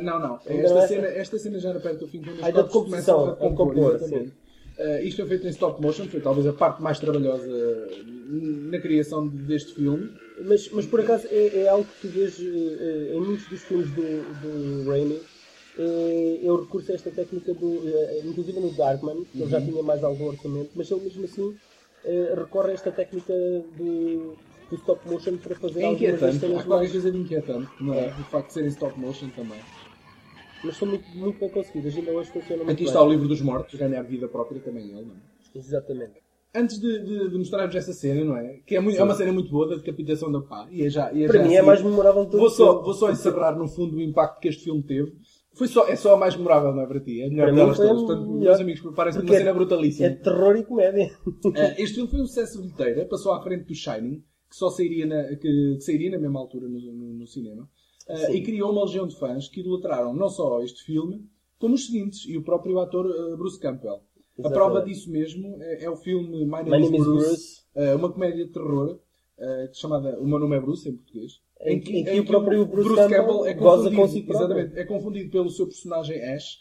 Não, 0.01 0.19
não. 0.21 0.35
Esta 0.45 0.73
não 0.73 0.81
é 0.81 0.87
cena, 0.87 1.07
esta 1.07 1.37
cena 1.37 1.59
já 1.59 1.69
era 1.71 1.79
perto 1.81 1.99
do 1.99 2.07
fim, 2.07 2.21
quando 2.23 2.37
os 2.37 2.43
Ai, 2.43 2.53
corpos 2.53 2.71
começam 2.71 3.25
a 3.31 3.35
compor. 3.35 3.73
compor. 3.75 4.27
Uh, 4.79 5.03
isto 5.05 5.17
foi 5.17 5.27
feito 5.27 5.45
em 5.47 5.49
stop 5.49 5.81
motion, 5.81 6.05
foi 6.07 6.21
talvez 6.21 6.47
a 6.47 6.53
parte 6.53 6.81
mais 6.81 6.97
trabalhosa 6.99 7.45
uh, 7.45 8.69
na 8.71 8.79
criação 8.79 9.27
de- 9.27 9.37
deste 9.39 9.75
filme. 9.75 10.09
Mas, 10.45 10.69
mas 10.71 10.85
por 10.85 11.01
acaso 11.01 11.27
é, 11.29 11.63
é 11.63 11.67
algo 11.67 11.85
que 11.85 12.07
tu 12.07 12.13
vês 12.13 12.39
eh, 12.39 12.43
eh, 12.43 13.15
em 13.17 13.19
muitos 13.19 13.45
dos 13.49 13.61
filmes 13.63 13.89
do, 13.91 14.01
do 14.03 14.89
Raimi. 14.89 15.19
É, 15.77 16.45
é 16.45 16.51
o 16.51 16.61
recurso 16.61 16.91
a 16.91 16.95
esta 16.95 17.09
técnica, 17.11 17.53
do, 17.53 17.81
eh, 17.87 18.21
inclusive 18.25 18.59
no 18.59 18.71
Darkman, 18.71 19.25
que 19.25 19.41
ele 19.41 19.49
já 19.49 19.59
tinha 19.61 19.83
mais 19.83 20.01
algum 20.03 20.27
orçamento, 20.27 20.69
mas 20.75 20.89
ele 20.89 21.01
mesmo 21.01 21.25
assim 21.25 21.55
eh, 22.05 22.33
recorre 22.37 22.71
a 22.71 22.73
esta 22.73 22.91
técnica 22.91 23.33
do, 23.77 24.35
do 24.69 24.75
stop 24.75 25.07
motion 25.09 25.35
para 25.37 25.55
fazer 25.55 25.81
É 25.81 25.85
algumas 25.85 26.19
das 26.21 26.35
cenas 26.35 26.65
mais. 26.65 26.91
de 26.91 27.17
inquietante, 27.17 27.69
não 27.81 27.93
é? 27.95 28.07
O 28.07 28.23
facto 28.31 28.47
de 28.47 28.53
serem 28.53 28.69
stop 28.69 28.97
motion 28.99 29.27
também. 29.35 29.59
Mas 30.63 30.75
são 30.77 30.87
muito, 30.87 31.07
muito 31.15 31.39
bem 31.39 31.49
conseguidas, 31.49 31.95
ainda 31.95 32.11
hoje 32.11 32.29
funcionam 32.31 32.65
muito 32.65 32.71
Aqui 32.75 32.83
bem. 32.83 32.87
está 32.87 33.01
o 33.03 33.09
livro 33.09 33.27
dos 33.27 33.41
mortos, 33.41 33.79
ganhar 33.79 34.01
vida 34.03 34.27
própria 34.27 34.59
também 34.61 34.83
ele, 34.85 35.05
não 35.05 35.15
é? 35.15 35.57
Exatamente. 35.57 36.13
Antes 36.53 36.79
de, 36.79 36.99
de, 37.03 37.29
de 37.29 37.37
mostrarmos 37.37 37.75
essa 37.75 37.93
cena, 37.93 38.23
não 38.25 38.35
é? 38.35 38.57
Que 38.65 38.75
é, 38.75 38.79
muito- 38.79 38.99
é 38.99 39.03
uma 39.03 39.13
cena 39.13 39.31
muito 39.31 39.51
boa 39.51 39.67
da 39.69 39.75
decapitação 39.75 40.31
da 40.31 40.41
pá. 40.41 40.67
E 40.71 40.83
é 40.83 40.89
já, 40.89 41.11
e 41.13 41.23
é 41.23 41.27
Para 41.27 41.37
já 41.39 41.43
mim 41.45 41.53
é 41.53 41.57
assim- 41.59 41.67
mais 41.67 41.81
memorável 41.83 42.25
todo 42.25 42.39
vou 42.39 42.49
só, 42.49 42.81
vou 42.81 42.93
só 42.93 43.11
encerrar 43.11 43.55
no 43.57 43.67
fundo 43.67 43.97
o 43.97 44.01
impacto 44.01 44.39
que 44.39 44.47
este 44.47 44.63
filme 44.63 44.81
teve. 44.83 45.13
Foi 45.53 45.67
só, 45.67 45.87
é 45.87 45.95
só 45.95 46.13
a 46.15 46.17
mais 46.17 46.35
memorável, 46.35 46.73
não 46.73 46.81
é 46.83 46.87
para 46.87 46.99
ti? 46.99 47.21
É 47.21 47.25
a 47.25 47.29
melhor 47.29 47.45
Para 47.47 47.55
delas 47.55 47.77
todas. 47.77 48.01
Portanto, 48.03 48.29
meus 48.31 48.59
amigos, 48.59 48.81
preparem-se 48.81 49.19
uma 49.19 49.27
cena 49.33 49.53
brutalíssima. 49.53 50.07
É 50.07 50.09
terror 50.15 50.55
e 50.55 50.63
comédia. 50.63 51.11
Eh, 51.55 51.81
este 51.83 51.95
filme 51.95 52.09
foi 52.09 52.21
um 52.21 52.25
sucesso 52.27 52.53
de 52.61 52.63
bilheteira, 52.63 53.05
passou 53.05 53.31
à 53.33 53.41
frente 53.43 53.65
do 53.65 53.75
Shining, 53.75 54.23
que 54.49 54.55
só 54.55 54.69
sairia 54.69 55.05
na, 55.05 55.23
que, 55.35 55.75
que 55.75 55.81
sairia 55.81 56.09
na 56.11 56.17
mesma 56.17 56.39
altura 56.39 56.67
no, 56.67 56.79
no- 56.79 57.13
no 57.13 57.27
cinema, 57.27 57.69
Sim. 58.17 58.33
e 58.33 58.43
criou 58.43 58.71
uma 58.71 58.83
legião 58.83 59.07
de 59.07 59.15
fãs 59.17 59.47
que 59.47 59.59
idolatraram 59.61 60.13
não 60.13 60.29
só 60.29 60.61
este 60.61 60.83
filme, 60.83 61.25
como 61.59 61.75
os 61.75 61.85
seguintes, 61.85 62.25
e 62.27 62.37
o 62.37 62.43
próprio 62.43 62.79
ator 62.79 63.05
eh, 63.05 63.35
Bruce 63.35 63.59
Campbell. 63.59 63.95
A 63.95 64.41
Exatamente. 64.41 64.53
prova 64.53 64.81
disso 64.85 65.11
mesmo 65.11 65.57
é, 65.61 65.83
é 65.83 65.89
o 65.89 65.95
filme 65.97 66.45
My 66.45 66.63
Name, 66.63 66.69
My 66.69 66.79
Name 66.81 66.97
is 66.97 67.03
Bruce, 67.03 67.25
Bruce. 67.27 67.61
eh, 67.75 67.95
uma 67.95 68.11
comédia 68.11 68.45
de 68.45 68.51
terror, 68.51 68.99
eh, 69.37 69.69
chamada 69.73 70.17
O 70.19 70.25
Meu 70.25 70.39
Nome 70.39 70.55
é 70.55 70.59
Bruce, 70.61 70.87
em 70.87 70.95
português. 70.95 71.41
Em 71.61 71.79
que- 71.81 71.97
em 71.97 72.05
que 72.05 72.19
o 72.21 72.25
próprio 72.25 72.65
Bruce 72.65 72.95
Campbell 72.95 73.45
é 73.45 73.53
goza 73.53 73.91
confundido, 73.91 74.31
exatamente, 74.31 74.79
é 74.79 74.85
confundido 74.85 75.29
pelo 75.29 75.49
seu 75.49 75.67
personagem 75.67 76.21
Ash 76.23 76.57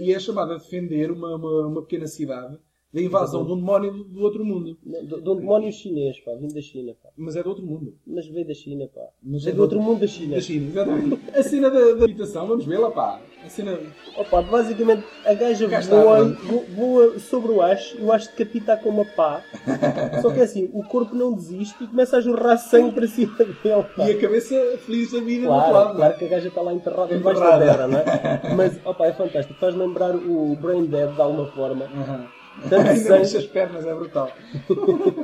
e 0.00 0.12
é 0.12 0.18
chamado 0.20 0.52
a 0.52 0.58
defender 0.58 1.10
uma, 1.10 1.34
uma, 1.36 1.66
uma 1.68 1.82
pequena 1.82 2.06
cidade 2.06 2.58
da 2.92 3.02
invasão 3.02 3.44
de 3.44 3.52
um 3.52 3.56
demónio 3.56 3.92
do, 3.92 4.04
do 4.04 4.22
outro 4.22 4.44
mundo. 4.44 4.78
De, 4.82 5.20
de 5.20 5.28
um 5.28 5.36
demónio 5.36 5.70
chinês, 5.72 6.18
pá, 6.20 6.32
vindo 6.34 6.54
da 6.54 6.62
China, 6.62 6.94
pá. 7.02 7.10
Mas 7.16 7.36
é 7.36 7.42
do 7.42 7.48
outro 7.50 7.64
mundo. 7.66 7.94
Mas 8.06 8.26
veio 8.26 8.46
da 8.46 8.54
China, 8.54 8.88
pá. 8.94 9.02
Mas 9.22 9.44
veio 9.44 9.52
é 9.52 9.56
do 9.56 9.62
outro 9.62 9.78
do- 9.78 9.84
mundo 9.84 10.00
da 10.00 10.06
China. 10.06 10.34
Da 10.36 10.40
China, 10.40 10.66
exatamente. 10.68 11.20
A 11.38 11.42
cena 11.42 11.70
da, 11.70 11.78
da 11.94 12.04
habitação, 12.04 12.46
vamos 12.46 12.64
vê-la, 12.64 12.90
pá. 12.90 13.20
A 13.44 13.48
cena. 13.50 13.78
Opa, 14.16 14.40
basicamente 14.42 15.04
a 15.26 15.34
gaja 15.34 15.68
Cá 15.68 15.80
está, 15.80 16.00
voa, 16.02 16.36
voa 16.74 17.18
sobre 17.18 17.52
o 17.52 17.60
Ash 17.60 17.94
e 17.98 18.02
o 18.02 18.10
Ash 18.12 18.28
decapita 18.28 18.76
com 18.78 18.88
uma 18.88 19.04
pá. 19.04 19.42
Só 20.22 20.32
que 20.32 20.40
é 20.40 20.44
assim, 20.44 20.70
o 20.72 20.82
corpo 20.84 21.14
não 21.14 21.34
desiste 21.34 21.84
e 21.84 21.86
começa 21.86 22.16
a 22.16 22.20
jorrar 22.20 22.56
sangue 22.56 22.94
para 22.94 23.06
cima 23.06 23.36
dele. 23.36 23.84
Pá. 23.94 24.08
E 24.08 24.12
a 24.12 24.20
cabeça 24.20 24.54
feliz 24.86 25.12
da 25.12 25.20
vida 25.20 25.46
do 25.46 25.52
outro 25.52 25.70
Claro, 25.70 25.74
lado. 25.74 25.86
não 25.86 25.92
é? 25.92 25.96
claro 26.08 26.18
que 26.18 26.24
a 26.24 26.28
gaja 26.28 26.48
está 26.48 26.62
lá 26.62 26.72
enterrada 26.72 27.14
debaixo 27.16 27.40
da 27.40 27.58
terra, 27.58 27.86
não 27.88 27.98
é? 27.98 28.54
Mas, 28.56 28.80
opa, 28.86 29.06
é 29.06 29.12
fantástico. 29.12 29.58
Faz 29.60 29.74
lembrar 29.74 30.16
o 30.16 30.56
Brain 30.56 30.86
Dead 30.86 31.12
de 31.14 31.20
alguma 31.20 31.46
forma. 31.52 31.84
Aham. 31.84 32.26
Mexe 32.70 33.36
as 33.38 33.46
pernas, 33.46 33.84
é 33.86 33.94
brutal. 33.94 34.30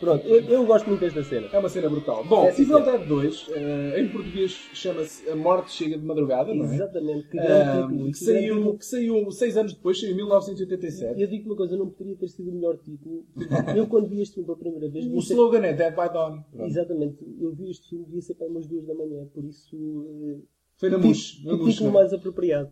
Pronto, 0.00 0.26
eu, 0.26 0.40
eu 0.42 0.66
gosto 0.66 0.86
muito 0.88 1.00
desta 1.00 1.22
cena. 1.22 1.46
É 1.52 1.58
uma 1.58 1.68
cena 1.68 1.88
brutal. 1.88 2.24
Bom, 2.24 2.46
É, 2.46 2.52
sim. 2.52 2.66
Dead 2.66 3.06
2, 3.06 3.46
eh, 3.52 4.00
em 4.00 4.08
português 4.08 4.50
chama-se 4.74 5.26
A 5.30 5.36
Morte 5.36 5.70
Chega 5.72 5.96
de 5.96 6.04
Madrugada, 6.04 6.52
não 6.52 6.64
é? 6.70 6.74
Exatamente, 6.74 7.28
que 7.28 7.36
grande 7.38 7.52
Ah, 7.52 7.86
título. 7.88 8.10
que, 8.10 8.18
saiu, 8.18 8.76
que 8.76 8.84
saiu 8.84 9.30
seis 9.30 9.56
anos 9.56 9.72
depois, 9.72 9.98
saiu 9.98 10.12
em 10.12 10.16
1987. 10.16 11.22
Eu 11.22 11.28
digo 11.28 11.48
uma 11.48 11.56
coisa, 11.56 11.76
não 11.76 11.88
poderia 11.88 12.16
ter 12.18 12.28
sido 12.28 12.50
o 12.50 12.54
melhor 12.54 12.76
título. 12.78 13.24
Eu, 13.74 13.86
quando 13.86 14.08
vi 14.08 14.20
este 14.20 14.34
filme 14.34 14.46
pela 14.46 14.58
primeira 14.58 14.88
vez, 14.90 15.04
O 15.04 15.08
devia 15.08 15.22
ser- 15.22 15.32
slogan 15.34 15.60
é 15.64 15.72
Dead 15.72 15.90
by 15.94 16.12
Dawn. 16.12 16.42
Pronto. 16.52 16.66
Exatamente, 16.68 17.24
eu 17.40 17.52
vi 17.54 17.70
este 17.70 17.88
filme, 17.88 18.04
devia 18.04 18.20
ser 18.20 18.34
para 18.34 18.48
umas 18.48 18.66
duas 18.66 18.84
da 18.86 18.94
manhã, 18.94 19.24
por 19.32 19.44
isso. 19.44 19.74
eh, 19.76 20.42
Foi 20.76 20.90
na 20.90 20.98
Mush. 20.98 21.40
Mush, 21.44 21.74
título 21.76 21.92
mais 21.92 22.12
apropriado. 22.12 22.70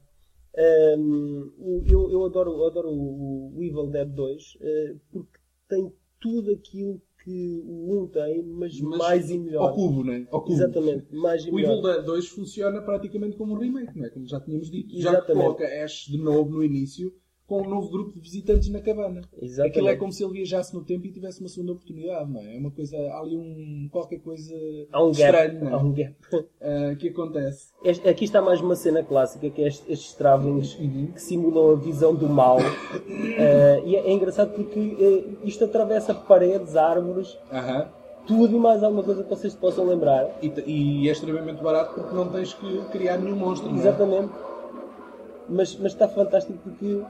O- 0.57 1.83
eu, 1.87 2.11
eu 2.11 2.25
adoro, 2.25 2.65
adoro 2.65 2.89
o 2.91 3.53
o 3.57 3.63
Evil 3.63 3.87
Dead 3.89 4.09
2 4.09 4.57
eh, 4.61 4.95
porque 5.11 5.39
tem 5.69 5.93
tudo 6.21 6.51
aquilo 6.53 7.01
que 7.25 7.63
o 7.65 8.03
1 8.03 8.09
tem, 8.09 8.43
mas, 8.43 8.81
Mas 8.81 8.99
mais 8.99 9.31
e 9.31 9.39
melhor. 9.39 9.69
Ao 9.69 9.75
cubo, 9.75 10.03
né? 10.05 10.27
Ao 10.31 10.41
cubo. 10.43 10.55
Exatamente, 10.55 11.15
mais 11.15 11.45
e 11.47 11.51
O 11.51 11.55
melhor. 11.55 11.73
Evil 11.79 11.83
Dead 11.83 12.05
2 12.05 12.29
funciona 12.29 12.83
praticamente 12.83 13.37
como 13.37 13.55
um 13.55 13.59
remake, 13.59 13.97
não 13.97 14.05
é? 14.07 14.11
Como 14.11 14.27
já 14.27 14.41
tínhamos 14.41 14.71
dito. 14.71 14.91
Já 15.01 15.11
Exatamente. 15.13 15.43
coloca 15.45 15.65
Ash 15.85 16.07
de 16.09 16.19
novo 16.19 16.51
no 16.51 16.65
início 16.65 17.13
com 17.47 17.61
um 17.63 17.69
novo 17.69 17.91
grupo 17.91 18.13
de 18.15 18.21
visitantes 18.21 18.69
na 18.71 18.81
cabana. 18.81 19.21
Exatamente. 19.41 19.73
Aquilo 19.79 19.89
é 19.89 19.97
como 19.97 20.11
se 20.13 20.25
ele 20.25 20.33
viajasse 20.35 20.73
no 20.75 20.83
tempo 20.85 21.07
e 21.07 21.13
tivesse 21.13 21.41
uma 21.41 21.49
segunda 21.49 21.73
oportunidade, 21.73 22.31
não 22.31 22.41
é? 22.41 22.57
É 22.57 22.59
uma 22.59 22.71
coisa, 22.71 22.97
há 22.97 23.19
ali 23.21 23.37
um, 23.37 23.89
qualquer 23.91 24.21
coisa 24.21 24.55
Há 24.91 25.03
um 25.03 25.13
gap. 25.13 25.21
estranho, 25.21 25.61
não 25.65 25.69
é? 25.69 25.73
Há 25.73 25.77
um 25.79 25.93
gap. 25.93 26.15
Ah, 26.65 26.95
que 26.95 27.09
acontece. 27.09 27.73
Este- 27.85 28.09
Aqui 28.09 28.25
está 28.25 28.41
mais 28.41 28.61
uma 28.61 28.77
cena 28.77 29.03
clássica, 29.03 29.51
que 29.51 29.63
é 29.63 29.67
estes, 29.67 30.13
travelings 30.15 30.79
Uhum. 30.79 31.09
que 31.13 31.21
simulam 31.21 31.73
a 31.73 31.75
visão 31.75 32.15
do 32.15 32.29
mal. 32.29 32.59
Eh, 32.61 33.83
e 33.85 33.97
é, 33.97 34.01
é 34.07 34.13
engraçado 34.13 34.55
porque 34.55 34.97
eh, 34.99 35.47
isto 35.47 35.65
atravessa 35.65 36.15
paredes, 36.15 36.77
árvores, 36.77 37.37
Aham. 37.53 37.89
tudo 38.27 38.55
e 38.57 38.59
mais 38.59 38.83
alguma 38.83 39.03
coisa 39.03 39.25
que 39.25 39.29
vocês 39.29 39.55
possam 39.55 39.85
lembrar. 39.87 40.31
E, 40.41 40.53
e 41.05 41.09
é 41.09 41.13
extremamente 41.13 41.61
barato 41.63 41.95
porque 41.95 42.15
não 42.15 42.29
tens 42.31 42.55
que 42.55 42.79
criar 42.93 43.19
nenhum 43.19 43.37
monstro, 43.37 43.69
é? 43.69 43.75
Exatamente. 43.75 44.33
Mas, 45.49 45.75
mas 45.77 45.93
está 45.93 46.09
fantástico 46.09 46.59
porque 46.63 47.03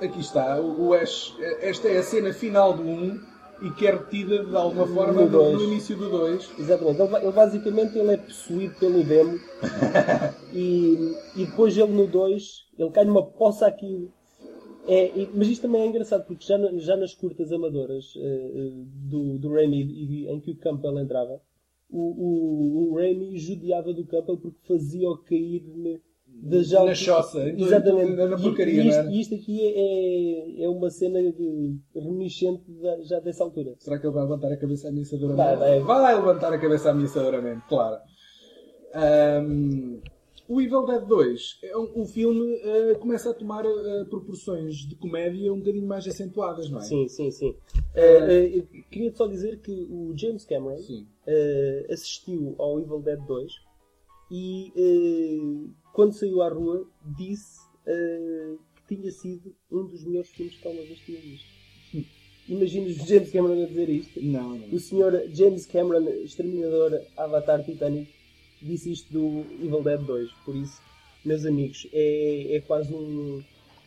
Aqui 0.00 0.20
está, 0.20 0.60
o 0.60 0.88
o 0.88 0.94
Ash, 0.94 1.34
esta 1.60 1.88
é 1.88 1.98
a 1.98 2.02
cena 2.02 2.32
final 2.32 2.74
do 2.76 2.82
1 2.82 3.20
e 3.62 3.70
que 3.70 3.86
é 3.86 3.92
retida 3.92 4.44
de 4.44 4.54
alguma 4.54 4.86
forma 4.86 5.22
No 5.22 5.30
dois. 5.30 5.54
no 5.54 5.64
início 5.64 5.96
do 5.96 6.10
2. 6.10 6.50
Exatamente. 6.58 7.00
Ele, 7.00 7.16
ele 7.16 7.32
basicamente 7.32 7.98
ele 7.98 8.12
é 8.12 8.16
possuído 8.18 8.74
pelo 8.78 9.02
demo 9.02 9.38
e, 10.52 11.14
e 11.34 11.46
depois 11.46 11.76
ele 11.76 11.92
no 11.92 12.06
2 12.06 12.66
ele 12.78 12.90
cai 12.90 13.04
numa 13.06 13.24
poça 13.24 13.66
aqui. 13.66 14.10
É, 14.86 15.06
e- 15.18 15.30
mas 15.34 15.48
isto 15.48 15.62
também 15.62 15.82
é 15.82 15.86
engraçado 15.86 16.26
porque 16.26 16.44
já, 16.46 16.58
já 16.78 16.96
nas 16.96 17.14
curtas 17.14 17.50
amadoras 17.50 18.12
eh, 18.18 18.70
do, 19.08 19.38
do 19.38 19.52
Raimi 19.52 19.82
e- 19.82 20.28
em 20.28 20.38
que 20.40 20.50
o 20.52 20.56
Campbell 20.58 20.98
entrava, 21.00 21.40
o, 21.90 22.00
o, 22.00 22.92
o 22.92 22.94
Raimi 22.96 23.36
judiava 23.38 23.92
do 23.94 24.06
Campbell 24.06 24.36
porque 24.36 24.58
fazia-o 24.68 25.16
cair 25.18 25.64
das 26.42 26.70
Na 26.70 26.94
choça, 26.94 27.48
em- 27.48 27.60
Exatamente. 27.62 28.12
na- 28.12 28.38
porcaria, 28.38 28.82
e, 28.82 28.88
isto, 28.88 29.10
isto 29.10 29.34
aqui 29.34 29.60
é, 29.62 30.64
é 30.64 30.68
uma 30.68 30.90
cena 30.90 31.20
de- 31.22 31.76
reminiscente 31.94 32.62
da- 32.80 33.00
já 33.02 33.18
dessa 33.20 33.42
altura. 33.42 33.74
Será 33.78 33.98
que 33.98 34.06
ele 34.06 34.12
vai 34.14 34.22
levantar 34.22 34.52
a 34.52 34.56
cabeça 34.56 34.88
ameaçadoramente? 34.88 35.58
Vai, 35.58 35.80
vai. 35.80 36.14
levantar 36.14 36.52
a 36.52 36.58
cabeça 36.58 36.90
ameaçadoramente, 36.90 37.62
claro. 37.68 38.00
Ahm, 38.94 39.98
o 40.48 40.60
Evil 40.60 40.86
Dead 40.86 41.04
2, 41.06 41.58
é 41.64 41.76
um, 41.76 42.02
o 42.02 42.06
filme 42.06 42.54
eh, 42.62 42.94
começa 43.00 43.30
a 43.30 43.34
tomar 43.34 43.64
eh, 43.64 44.04
proporções 44.08 44.76
de 44.76 44.94
comédia 44.94 45.52
um 45.52 45.58
bocadinho 45.58 45.86
mais 45.86 46.06
acentuadas, 46.06 46.70
não 46.70 46.78
é? 46.78 46.82
Sim, 46.82 47.08
sim, 47.08 47.30
sim. 47.32 47.54
Eh, 47.94 48.62
queria 48.90 49.12
só 49.14 49.26
dizer 49.26 49.58
que 49.60 49.72
o 49.90 50.12
James 50.16 50.44
Cameron 50.44 50.76
assistiu 51.90 52.54
ao 52.58 52.78
Evil 52.80 53.00
Dead 53.00 53.20
2 53.26 53.52
e 54.30 54.72
quando 55.96 56.12
saiu 56.12 56.42
à 56.42 56.50
rua 56.50 56.86
disse 57.16 57.58
eh, 57.86 58.54
que 58.86 58.94
tinha 58.94 59.10
sido 59.10 59.56
um 59.72 59.86
dos 59.86 60.04
melhores 60.04 60.28
filmes 60.28 60.54
que 60.54 60.68
alguma 60.68 60.84
vez 60.84 60.98
tinha 60.98 61.18
visto. 61.18 61.46
Imagina 62.46 62.86
o 62.88 62.92
James 62.92 63.30
Cameron 63.32 63.62
a 63.62 63.66
dizer 63.66 63.88
isto. 63.88 64.22
Não, 64.22 64.58
não. 64.58 64.74
O 64.74 64.78
senhor 64.78 65.22
James 65.32 65.64
Cameron, 65.64 66.06
exterminador 66.22 67.00
Avatar 67.16 67.64
Titanic, 67.64 68.12
disse 68.60 68.92
isto 68.92 69.10
do 69.10 69.46
Evil 69.54 69.82
Dead 69.82 70.02
2. 70.02 70.30
Por 70.44 70.54
isso, 70.54 70.78
meus 71.24 71.46
amigos, 71.46 71.88
é, 71.90 72.56
é 72.56 72.60
quase 72.60 72.92
um, 72.92 73.42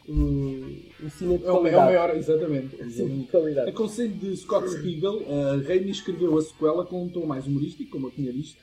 um, 0.09 0.81
um 1.03 1.09
cine 1.11 1.37
de 1.37 1.45
É 1.45 1.51
o, 1.51 1.51
é 1.51 1.53
o 1.53 1.59
qualidade. 1.59 1.85
maior, 1.85 2.17
exatamente. 2.17 2.75
Exatamente. 2.81 3.29
qualidade. 3.29 3.69
A 3.69 3.73
conselho 3.73 4.15
de 4.15 4.35
Scott 4.35 4.67
Spiegel, 4.67 5.17
uh, 5.17 5.63
Raimi 5.63 5.91
escreveu 5.91 6.35
a 6.35 6.41
sequela 6.41 6.83
com 6.87 7.03
um 7.03 7.09
tom 7.09 7.27
mais 7.27 7.45
humorístico, 7.45 7.91
como 7.91 8.07
eu 8.07 8.11
tinha 8.11 8.33
visto, 8.33 8.57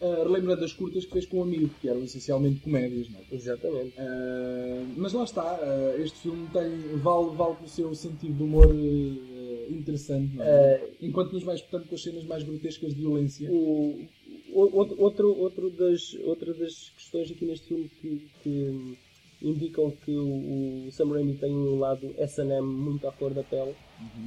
uh, 0.00 0.22
relembrando 0.24 0.64
as 0.64 0.72
curtas 0.72 1.04
que 1.04 1.12
fez 1.12 1.26
com 1.26 1.38
um 1.38 1.42
amigo, 1.42 1.70
que 1.80 1.88
eram 1.88 2.02
essencialmente 2.02 2.60
comédias. 2.60 3.08
Não 3.10 3.20
é? 3.20 3.22
Exatamente. 3.32 3.94
Uh, 3.98 4.86
mas 4.96 5.12
lá 5.12 5.24
está, 5.24 5.54
uh, 5.60 6.00
este 6.02 6.18
filme 6.20 6.46
tem, 6.52 6.70
vale, 6.98 7.34
vale 7.36 7.56
pelo 7.56 7.68
seu 7.68 7.94
sentido 7.94 8.34
de 8.36 8.42
humor 8.42 8.66
uh, 8.66 9.72
interessante, 9.72 10.34
não 10.36 10.44
é? 10.44 10.82
enquanto 11.00 11.32
nos 11.32 11.42
vais 11.44 11.60
portanto 11.62 11.88
com 11.88 11.94
as 11.94 12.02
cenas 12.02 12.24
mais 12.24 12.42
grotescas 12.42 12.94
de 12.94 13.00
violência. 13.00 13.50
O, 13.50 14.04
o- 14.52 14.76
outro, 14.76 15.00
outro, 15.00 15.38
outro 15.38 15.70
das, 15.70 16.14
outra 16.24 16.52
das 16.54 16.90
questões 16.96 17.30
aqui 17.30 17.44
neste 17.44 17.68
filme 17.68 17.88
que, 18.00 18.26
que 18.42 18.98
indicam 19.42 19.90
que 20.04 20.10
o, 20.14 20.86
o 20.86 20.92
Sam 20.92 21.12
Raimi 21.12 21.34
tem 21.34 21.50
um 21.52 21.78
lado 21.78 22.12
S&M 22.18 22.60
muito 22.66 23.06
à 23.06 23.12
flor 23.12 23.32
da 23.32 23.42
pele 23.42 23.74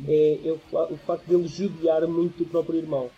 é, 0.07 0.39
é 0.45 0.51
o, 0.51 0.93
o 0.93 0.97
facto 0.97 1.27
dele 1.27 1.47
judiar 1.47 2.07
muito 2.07 2.37
do 2.37 2.45
próprio 2.45 2.79
irmão. 2.79 3.09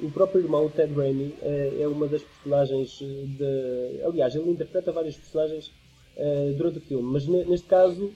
O 0.00 0.10
próprio 0.10 0.42
irmão, 0.42 0.68
Ted 0.70 0.94
Raimi, 0.94 1.34
é, 1.42 1.78
é 1.80 1.88
uma 1.88 2.06
das 2.06 2.22
personagens 2.22 2.98
de... 3.00 4.00
Aliás, 4.04 4.34
ele 4.34 4.50
interpreta 4.50 4.92
vários 4.92 5.16
personagens 5.16 5.72
eh, 6.16 6.52
durante 6.56 6.78
o 6.78 6.80
filme, 6.80 7.12
mas 7.12 7.26
ne- 7.26 7.44
neste 7.44 7.66
caso 7.66 8.12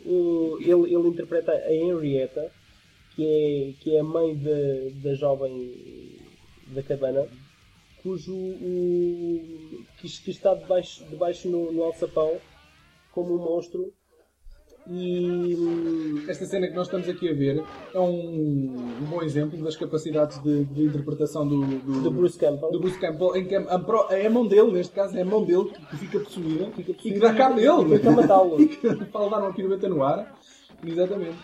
ele, 0.60 0.94
ele 0.94 1.08
interpreta 1.08 1.52
a 1.52 1.72
Henrietta, 1.74 2.50
que 3.14 3.24
é, 3.24 3.72
que 3.80 3.96
é 3.96 4.00
a 4.00 4.04
mãe 4.04 4.36
da, 4.36 5.14
jovem 5.14 5.72
da 6.68 6.82
cabana, 6.82 7.26
cujo 8.02 8.34
o, 8.34 9.84
que 10.00 10.30
está 10.30 10.54
debaixo, 10.54 11.04
debaixo 11.10 11.48
no, 11.48 11.72
no 11.72 11.84
alçapão 11.84 12.40
como 13.12 13.34
um 13.34 13.38
monstro 13.38 13.92
e 14.90 16.24
Esta 16.28 16.44
cena 16.46 16.66
que 16.68 16.74
nós 16.74 16.86
estamos 16.86 17.08
aqui 17.08 17.28
a 17.28 17.32
ver 17.34 17.62
é 17.94 17.98
um, 18.00 18.74
um 19.00 19.04
bom 19.08 19.22
exemplo 19.22 19.62
das 19.62 19.76
capacidades 19.76 20.42
de, 20.42 20.64
de 20.64 20.84
interpretação 20.84 21.46
do, 21.46 21.60
do, 21.64 22.00
do 22.02 22.10
Bruce 22.10 22.38
Campbell 22.38 22.70
do 22.70 22.80
Bruce 22.80 22.98
Campbell, 22.98 23.36
em 23.36 23.46
que 23.46 23.54
a, 23.54 23.78
pro- 23.78 24.06
é 24.10 24.26
a 24.26 24.30
mão 24.30 24.46
dele, 24.46 24.72
neste 24.72 24.92
caso, 24.94 25.16
é 25.16 25.22
a 25.22 25.24
mão 25.24 25.44
dele 25.44 25.70
que 25.90 25.96
fica 25.96 26.18
possuída, 26.20 26.66
Fica 26.74 26.90
e 26.90 26.94
possuída 26.94 27.14
que 27.14 27.20
dá 27.20 27.34
cabo 27.34 27.60
e 27.60 27.62
dele. 27.62 27.98
tenta 27.98 28.10
matá-lo. 28.10 28.60
E 28.60 28.66
que 28.68 29.04
para 29.06 29.24
levar 29.24 29.38
uma 29.42 29.52
pirueta 29.52 29.88
no 29.88 30.02
ar. 30.02 30.34
Exatamente. 30.84 31.36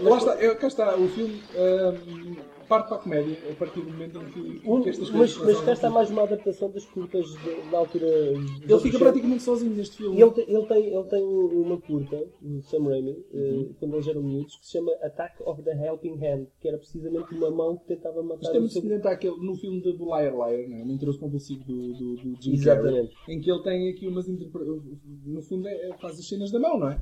Lá 0.00 0.10
mas, 0.10 0.18
está, 0.22 0.42
é, 0.42 0.54
cá 0.54 0.66
está, 0.68 0.96
o 0.96 1.08
filme 1.08 1.42
ahm, 1.56 2.36
parte 2.66 2.88
para 2.88 2.96
a 2.96 3.00
comédia 3.00 3.38
a 3.50 3.54
partir 3.54 3.80
do 3.80 3.90
momento 3.90 4.18
em 4.18 4.30
que, 4.30 4.68
um- 4.68 4.82
que 4.82 4.90
estas 4.90 5.10
coisas 5.10 5.36
mas 5.38 5.60
cá 5.62 5.72
está 5.72 5.90
mais 5.90 6.10
uma 6.10 6.22
adaptação 6.22 6.70
das 6.70 6.84
curtas 6.86 7.26
de- 7.26 7.70
da 7.70 7.78
altura 7.78 8.06
Ele 8.06 8.78
fica 8.80 8.98
praticamente 8.98 9.42
sozinho 9.42 9.74
neste 9.74 9.96
filme. 9.98 10.20
ele 10.20 10.30
tem, 10.32 10.44
ele, 10.48 10.66
tem, 10.66 10.86
ele 10.94 11.04
tem 11.04 11.22
uma 11.24 11.80
curta, 11.80 12.24
o 12.42 12.60
Sam 12.62 12.84
Raimi, 12.88 13.24
eh, 13.32 13.66
quando 13.78 13.94
eles 13.94 14.06
eram 14.08 14.22
miúdos, 14.22 14.56
que 14.56 14.66
se 14.66 14.72
chama 14.72 14.92
Attack 15.02 15.42
of 15.44 15.62
the 15.62 15.72
Helping 15.86 16.18
Hand, 16.24 16.46
que 16.60 16.68
era 16.68 16.76
precisamente 16.78 17.34
uma 17.34 17.50
mão 17.50 17.76
que 17.76 17.86
tentava 17.86 18.22
matar 18.22 18.42
Isto 18.42 18.56
é 18.56 18.60
muito 18.60 18.72
semelhante 18.72 19.06
àquele, 19.08 19.36
no 19.36 19.54
filme 19.56 19.80
do 19.80 19.92
Liar 20.04 20.32
Liar, 20.34 20.68
não 20.68 20.76
é? 20.78 20.82
o 20.82 20.86
mentiroso 20.86 21.18
compulsivo 21.18 21.64
do, 21.64 21.92
do, 21.94 22.16
do 22.16 22.42
Jim. 22.42 22.62
Carrey, 22.62 23.08
em 23.28 23.40
que 23.40 23.50
ele 23.50 23.62
tem 23.62 23.88
aqui 23.90 24.06
umas 24.08 24.26
no 24.26 25.42
fundo 25.42 25.68
é, 25.68 25.92
faz 26.00 26.18
as 26.18 26.26
cenas 26.28 26.50
da 26.50 26.58
mão, 26.58 26.78
não 26.78 26.88
é? 26.90 27.00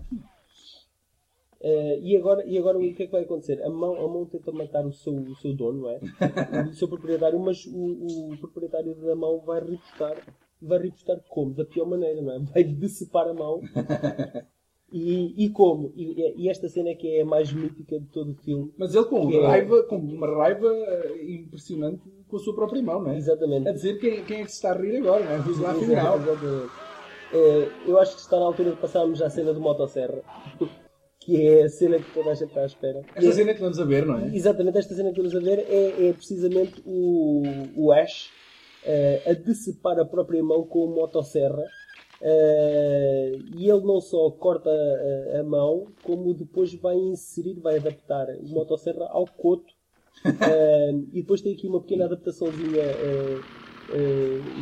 Eh, 1.67 1.99
e, 2.03 2.15
agora, 2.15 2.45
e 2.45 2.59
agora 2.59 2.77
o 2.77 2.81
que 2.83 3.05
é 3.05 3.07
que 3.07 3.13
vai 3.13 3.23
acontecer? 3.23 3.63
A 3.63 3.71
mão, 3.71 3.95
a 3.95 4.07
mão 4.07 4.27
tenta 4.27 4.53
matar 4.53 4.85
o 4.85 4.93
seu, 4.93 5.15
o 5.15 5.35
seu 5.37 5.55
dono, 5.55 5.81
não 5.81 5.91
é? 5.91 5.99
o 6.69 6.75
seu 6.75 6.87
proprietário, 6.87 7.41
mas 7.41 7.65
o, 7.65 8.33
o 8.33 8.37
proprietário 8.37 8.95
da 8.97 9.17
mão 9.17 9.41
vai 9.41 9.61
repostar. 9.61 10.15
Vai 10.61 10.79
repostar 10.79 11.19
como? 11.27 11.55
Da 11.55 11.65
pior 11.65 11.87
maneira, 11.87 12.21
não 12.21 12.33
é? 12.33 12.39
Vai 12.39 12.65
decepar 12.65 13.29
a 13.29 13.35
mão. 13.35 13.63
E, 14.93 15.47
e 15.47 15.51
como? 15.51 15.93
E, 15.97 16.45
e 16.45 16.49
esta 16.49 16.69
cena 16.69 16.91
é 16.91 16.95
que 16.95 17.17
é 17.17 17.23
a 17.23 17.27
mais 17.27 17.53
mítica 17.53 17.99
de 17.99 18.07
todo 18.07 18.31
o 18.31 18.35
filme. 18.37 18.73
Mas 18.79 18.95
ele 18.95 19.05
com 19.07 19.29
é- 19.29 19.45
raiva, 19.45 19.83
com 19.85 19.97
uma 19.97 20.29
raiva 20.29 20.69
eh, 20.69 21.33
impressionante 21.33 22.03
com 22.29 22.37
a 22.37 22.39
sua 22.39 22.55
própria 22.55 22.81
mão, 22.81 23.03
não 23.03 23.11
é? 23.11 23.17
Exatamente. 23.17 23.69
A 23.69 23.73
dizer 23.73 23.99
quem, 23.99 24.25
quem 24.25 24.43
é 24.43 24.45
que 24.45 24.51
se 24.53 24.59
está 24.59 24.71
a 24.71 24.79
rir 24.81 24.99
agora, 24.99 25.25
não 25.25 25.33
é? 25.33 25.39
Vamos 25.39 25.59
lá 25.59 25.73
afinal. 25.73 26.17
Exatamente. 26.17 26.73
Eh, 27.33 27.69
eu 27.89 27.99
acho 27.99 28.15
que 28.15 28.21
está 28.21 28.39
na 28.39 28.45
altura 28.45 28.71
de 28.71 28.77
passarmos 28.77 29.21
à 29.21 29.29
cena 29.29 29.53
do 29.53 29.61
Motosserra. 29.61 30.23
Que 31.25 31.47
é 31.47 31.63
a 31.63 31.69
cena 31.71 31.99
que 31.99 32.13
toda 32.13 32.31
a 32.31 32.35
gente 32.35 32.49
está 32.49 32.61
à 32.63 32.67
espera. 32.67 33.01
Esta 33.15 33.33
cena 33.33 33.47
que 33.47 33.59
estamos 33.59 33.81
a 33.81 33.85
ver, 33.85 34.05
não 34.05 34.19
é? 34.19 34.35
Exatamente, 34.37 34.77
esta 34.79 34.95
cena 34.95 35.11
que 35.13 35.21
estamos 35.21 35.35
a 35.35 35.41
ver 35.41 35.61
é, 35.69 36.09
é 36.09 36.13
precisamente 36.13 36.83
o, 36.85 37.43
o 37.77 37.93
Ash 37.93 38.31
eh, 38.85 39.23
a 39.27 39.33
decepar 39.33 39.99
a 39.99 40.05
própria 40.05 40.43
mão 40.43 40.65
com 40.67 40.81
o 40.85 40.95
motosserra. 40.95 41.65
eh, 42.21 43.33
e 43.57 43.71
ele 43.71 43.81
não 43.85 44.01
só 44.01 44.31
corta 44.33 44.69
a, 44.71 45.41
a 45.41 45.43
mão, 45.43 45.87
como 46.03 46.35
depois 46.35 46.75
vai 46.75 46.97
inserir, 46.97 47.55
vai 47.61 47.77
adaptar 47.79 48.27
o 48.41 48.49
motosserra 48.49 49.07
ao 49.11 49.27
coto. 49.27 49.73
Eh, 50.27 50.93
e 51.13 51.21
depois 51.23 51.43
tem 51.43 51.53
aqui 51.55 51.67
uma 51.67 51.81
pequena 51.81 52.05
adaptaçãozinha 52.07 52.83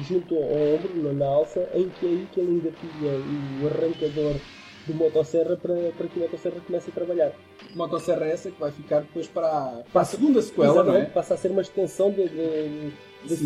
junto 0.08 0.34
ao 0.34 0.42
ombro, 0.42 1.02
na, 1.02 1.12
na 1.12 1.26
alça, 1.26 1.68
em 1.74 1.88
que 1.88 2.06
é 2.06 2.08
aí 2.08 2.26
que 2.32 2.40
ele 2.40 2.52
engatilha 2.52 3.12
o 3.62 3.66
arrancador 3.68 4.34
do 4.86 4.94
motosserra 4.94 5.56
para, 5.56 5.74
para 5.96 6.08
que 6.08 6.18
o 6.18 6.22
motosserra 6.22 6.60
comece 6.66 6.90
a 6.90 6.92
trabalhar. 6.92 7.32
Motosserra 7.74 8.26
é 8.26 8.32
essa 8.32 8.50
que 8.50 8.58
vai 8.60 8.70
ficar 8.72 9.00
depois 9.00 9.26
para 9.28 9.46
a, 9.48 9.82
para 9.92 10.02
a 10.02 10.04
segunda 10.04 10.42
sequela, 10.42 10.82
não 10.82 10.96
é? 10.96 11.04
passa 11.06 11.34
a 11.34 11.36
ser 11.36 11.50
uma 11.50 11.62
extensão 11.62 12.10
de- 12.10 12.28
de- 12.28 12.92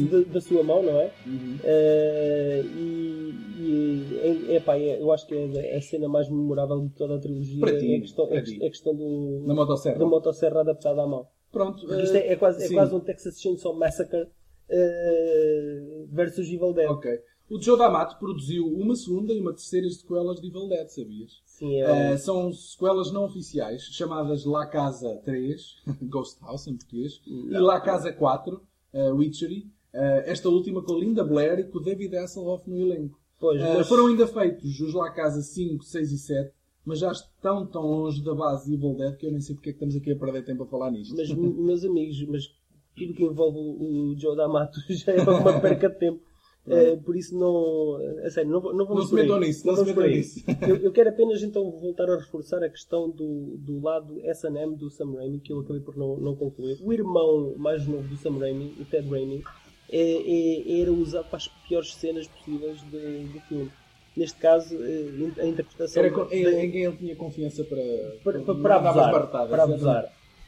de- 0.09 0.25
da 0.25 0.41
sua 0.41 0.63
mão, 0.63 0.83
não 0.83 0.99
é? 1.01 1.11
Uhum. 1.27 1.59
Eh, 1.63 2.63
e 2.65 3.35
e 3.59 4.19
é, 4.53 4.57
epá, 4.57 4.77
é- 4.79 5.01
eu 5.01 5.13
acho 5.13 5.27
que 5.27 5.35
é 5.35 5.77
a 5.77 5.81
cena 5.83 6.09
mais 6.09 6.29
memorável 6.31 6.81
de 6.81 6.91
toda 6.95 7.17
a 7.17 7.19
trilogia 7.19 7.61
Para 7.61 7.79
ti, 7.79 7.93
é 7.93 7.97
a 7.97 8.01
questão, 8.01 8.29
é 8.31 8.39
a 8.39 8.43
questão 8.71 8.95
do, 8.95 9.43
Na 9.47 9.55
motosserra. 9.55 9.99
da 9.99 10.07
motosserra 10.07 10.61
adaptada 10.61 11.03
à 11.03 11.07
mão. 11.07 11.27
Pronto. 11.53 11.87
Porque 11.87 12.03
isto 12.03 12.17
é, 12.17 12.29
é 12.33 12.37
quase, 12.37 12.65
é 12.65 12.69
sim. 12.69 12.75
quase 12.75 12.95
um 12.95 13.01
Texas 13.01 13.41
Chainsaw 13.41 13.75
Massacre 13.75 14.27
eh, 14.71 15.83
versus 16.11 16.49
Evil 16.49 16.73
Dead. 16.73 16.89
Ok. 16.91 17.11
O 17.49 17.61
Joe 17.61 17.79
D'Amato 17.79 18.19
produziu 18.19 18.67
uma 18.67 18.97
segunda 18.97 19.33
e 19.33 19.41
uma 19.41 19.53
terceira 19.53 19.89
sequelas 19.89 20.41
de 20.41 20.49
Evil 20.49 20.69
Dead, 20.69 20.89
sabias? 20.89 21.41
Sim, 21.45 21.81
é 21.81 22.15
Uh, 22.15 22.19
são 22.19 22.53
sequelas 22.53 23.13
não 23.13 23.25
oficiais, 23.25 23.83
chamadas 23.83 24.45
La 24.45 24.67
Casa 24.67 25.21
3, 25.25 25.77
Ghost 26.03 26.41
House 26.43 26.67
em 26.67 26.77
português, 26.77 27.21
e 27.27 27.51
La 27.51 27.81
Casa 27.81 28.13
4, 28.13 28.57
uh, 28.95 29.15
Witchery, 29.15 29.61
uh, 29.95 30.23
esta 30.25 30.49
última 30.49 30.83
com 30.83 30.99
Linda 30.99 31.23
Blair 31.25 31.61
e 31.61 31.65
com 31.65 31.81
David 31.81 32.17
Hasselhoff 32.17 32.69
no 32.69 32.81
elenco. 32.81 33.19
Pois, 33.39 33.61
mas- 33.61 33.87
Foram 33.89 34.07
ainda 34.09 34.27
feitos 34.27 34.81
os 34.81 34.93
La 34.93 35.11
Casa 35.11 35.41
5, 35.41 35.85
6 35.85 36.13
e 36.13 36.19
7, 36.19 36.53
mas 36.85 36.99
já 36.99 37.13
estão 37.13 37.65
tão 37.67 37.83
longe 37.83 38.23
da 38.25 38.35
base 38.35 38.67
de 38.67 38.75
Evil 38.75 38.95
Dead 38.97 39.17
que 39.17 39.27
eu 39.27 39.31
nem 39.31 39.41
sei 39.41 39.55
porque 39.55 39.71
é 39.71 39.73
que 39.73 39.77
estamos 39.77 39.95
aqui 39.95 40.11
a 40.11 40.17
perder 40.17 40.45
tempo 40.45 40.65
a 40.65 40.67
falar 40.67 40.91
nisto. 40.91 41.15
Mas, 41.17 41.31
meus 41.33 41.85
amigos, 41.85 42.23
mas 42.27 42.49
tudo 42.97 43.13
que 43.15 43.23
envolve 43.25 43.59
o 43.59 44.13
o 44.13 44.19
Joe 44.19 44.35
D'Amato 44.37 44.81
já 44.91 45.13
é 45.13 45.23
uma 45.23 45.59
perca 45.61 45.89
de 45.89 45.97
tempo. 45.99 46.26
Eh, 46.69 46.97
por 47.05 47.17
isso 47.17 47.39
não. 47.39 47.97
A 48.25 48.31
sério, 48.31 48.51
não, 48.51 48.61
não 48.61 48.87
vamos 48.87 49.03
Não 49.03 49.07
se 49.07 49.15
metam 49.15 49.39
nisso, 49.41 49.67
não 49.67 49.75
se 49.75 49.81
vamos 49.81 49.95
por 49.95 50.03
metam 50.03 50.17
nisso. 50.17 50.45
Eu, 50.69 50.77
eu 50.77 50.93
quero 50.93 51.11
apenas 51.11 51.43
então 51.43 51.71
voltar 51.71 52.11
a 52.11 52.17
reforçar 52.17 52.63
a 52.63 52.69
questão 52.69 53.09
do, 53.09 53.57
do 53.59 53.81
lado 53.81 54.21
SM 54.35 54.75
do 54.77 54.91
Sam 54.91 55.13
Raimi, 55.17 55.39
que 55.41 55.53
eu 55.53 55.61
acabei 55.61 55.81
por 55.81 55.97
não, 55.97 56.17
não 56.17 56.35
concluir. 56.35 56.79
O 56.83 56.93
irmão 56.93 57.55
mais 57.57 57.87
novo 57.87 58.09
do 58.09 58.17
Sam 58.17 58.39
Raimi, 58.39 58.75
o 58.81 58.85
Ted 58.85 59.09
Raimi, 59.09 59.45
é- 59.91 60.01
é- 60.01 60.81
era 60.81 60.93
usado 60.93 61.27
para 61.29 61.37
as 61.37 61.47
piores 61.69 61.95
cenas 61.95 62.27
possíveis 62.27 62.81
de- 62.91 63.25
do 63.33 63.41
filme. 63.49 63.71
Neste 64.17 64.39
caso, 64.39 64.75
eh, 64.83 65.43
a 65.43 65.47
interpretação. 65.47 66.03
Era 66.03 66.13
com- 66.13 66.23
em, 66.33 66.71
quem 66.73 66.85
ele 66.85 66.97
tinha 66.97 67.15
confiança 67.15 67.63
para, 67.65 67.77
para, 68.25 68.41
para, 68.41 68.55
não 68.55 68.63
para 68.63 68.77
abusar. 68.77 69.31
para 69.31 69.63
abusar. 69.63 70.05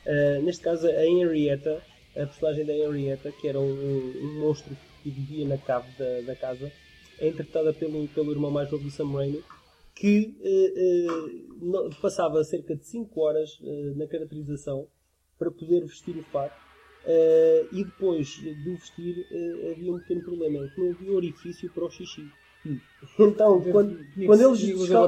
Uh, 0.06 0.42
neste 0.42 0.62
caso, 0.64 0.86
a 0.86 1.06
Henrietta, 1.06 1.82
a 2.16 2.26
personagem 2.26 2.64
da 2.64 2.72
Henrietta, 2.74 3.30
que 3.30 3.46
era 3.46 3.60
um, 3.60 3.70
um 3.70 4.40
monstro 4.40 4.74
que 5.10 5.20
vivia 5.20 5.46
na 5.48 5.58
cave 5.58 5.88
da, 5.98 6.20
da 6.22 6.36
casa, 6.36 6.70
é 7.18 7.28
interpretada 7.28 7.72
pelo, 7.72 8.06
pelo 8.08 8.30
irmão 8.32 8.50
mais 8.50 8.70
novo 8.70 8.84
do 8.84 8.90
Sam 8.90 9.10
Raimi, 9.12 9.42
que 9.94 10.36
uh, 10.40 11.12
uh, 11.12 11.64
no- 11.66 11.90
passava 12.00 12.42
cerca 12.44 12.76
de 12.76 12.84
5 12.86 13.20
horas 13.20 13.58
uh, 13.60 13.96
na 13.96 14.06
caracterização 14.06 14.86
para 15.38 15.50
poder 15.50 15.80
vestir 15.84 16.16
o 16.16 16.22
fato. 16.24 16.54
E 17.72 17.84
depois 17.84 18.28
de 18.28 18.68
o 18.70 18.74
vestir, 18.76 19.24
havia 19.72 19.92
um 19.94 19.98
pequeno 19.98 20.20
problema: 20.22 20.64
é 20.64 20.68
que 20.68 20.80
não 20.80 20.90
havia 20.90 21.12
orifício 21.12 21.70
para 21.72 21.84
o 21.86 21.90
xixi. 21.90 22.28
Então, 23.18 23.60
quando, 23.72 23.96
quando 24.26 24.40
eles 24.42 24.58
descal- 24.80 25.04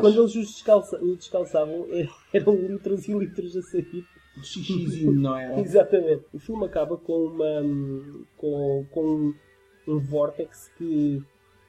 quando 0.00 0.18
eles 0.20 0.34
os 0.34 0.46
descalça- 0.48 0.98
descalçavam, 0.98 1.86
eram 2.32 2.56
litros 2.56 3.06
e 3.06 3.12
litros 3.12 3.56
a 3.56 3.62
sair. 3.62 4.04
Xixizinho, 4.42 5.12
não 5.12 5.36
era? 5.36 5.58
Exatamente. 5.62 6.24
O 6.32 6.38
filme 6.38 6.64
acaba 6.66 6.96
com 6.96 7.26
uma 7.26 7.62
com, 8.36 8.86
com 8.90 9.04
um, 9.04 9.34
um 9.88 9.98
vórtex 10.00 10.70
que 10.76 11.22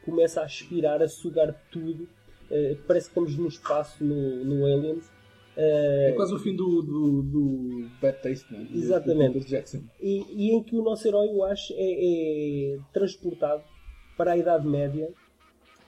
começa 0.04 0.42
a 0.42 0.46
aspirar, 0.46 1.02
a 1.02 1.08
sugar 1.08 1.54
tudo. 1.72 2.08
Eh, 2.50 2.78
parece 2.88 3.08
que 3.08 3.12
estamos 3.20 3.36
no 3.38 3.48
espaço 3.48 4.04
no, 4.04 4.44
no 4.46 4.66
Aliens. 4.66 5.12
Eh, 5.58 6.10
É 6.12 6.16
quase 6.16 6.34
o 6.34 6.40
fim 6.40 6.56
do, 6.56 6.82
do, 6.82 7.22
do 7.24 7.90
Bad 8.02 8.22
Taste, 8.22 8.52
não 8.54 8.60
é? 8.60 8.68
Exatamente. 8.72 9.40
do 9.40 9.46
Jackson. 9.46 9.82
e, 10.02 10.24
e 10.30 10.52
em 10.52 10.62
que 10.62 10.76
o 10.76 10.84
nosso 10.84 11.08
herói, 11.08 11.30
eu 11.30 11.44
acho, 11.44 11.74
é, 11.74 11.78
é 11.80 12.80
transportado 12.94 13.64
para 14.18 14.34
a 14.34 14.38
Idade 14.38 14.68
Média 14.68 15.10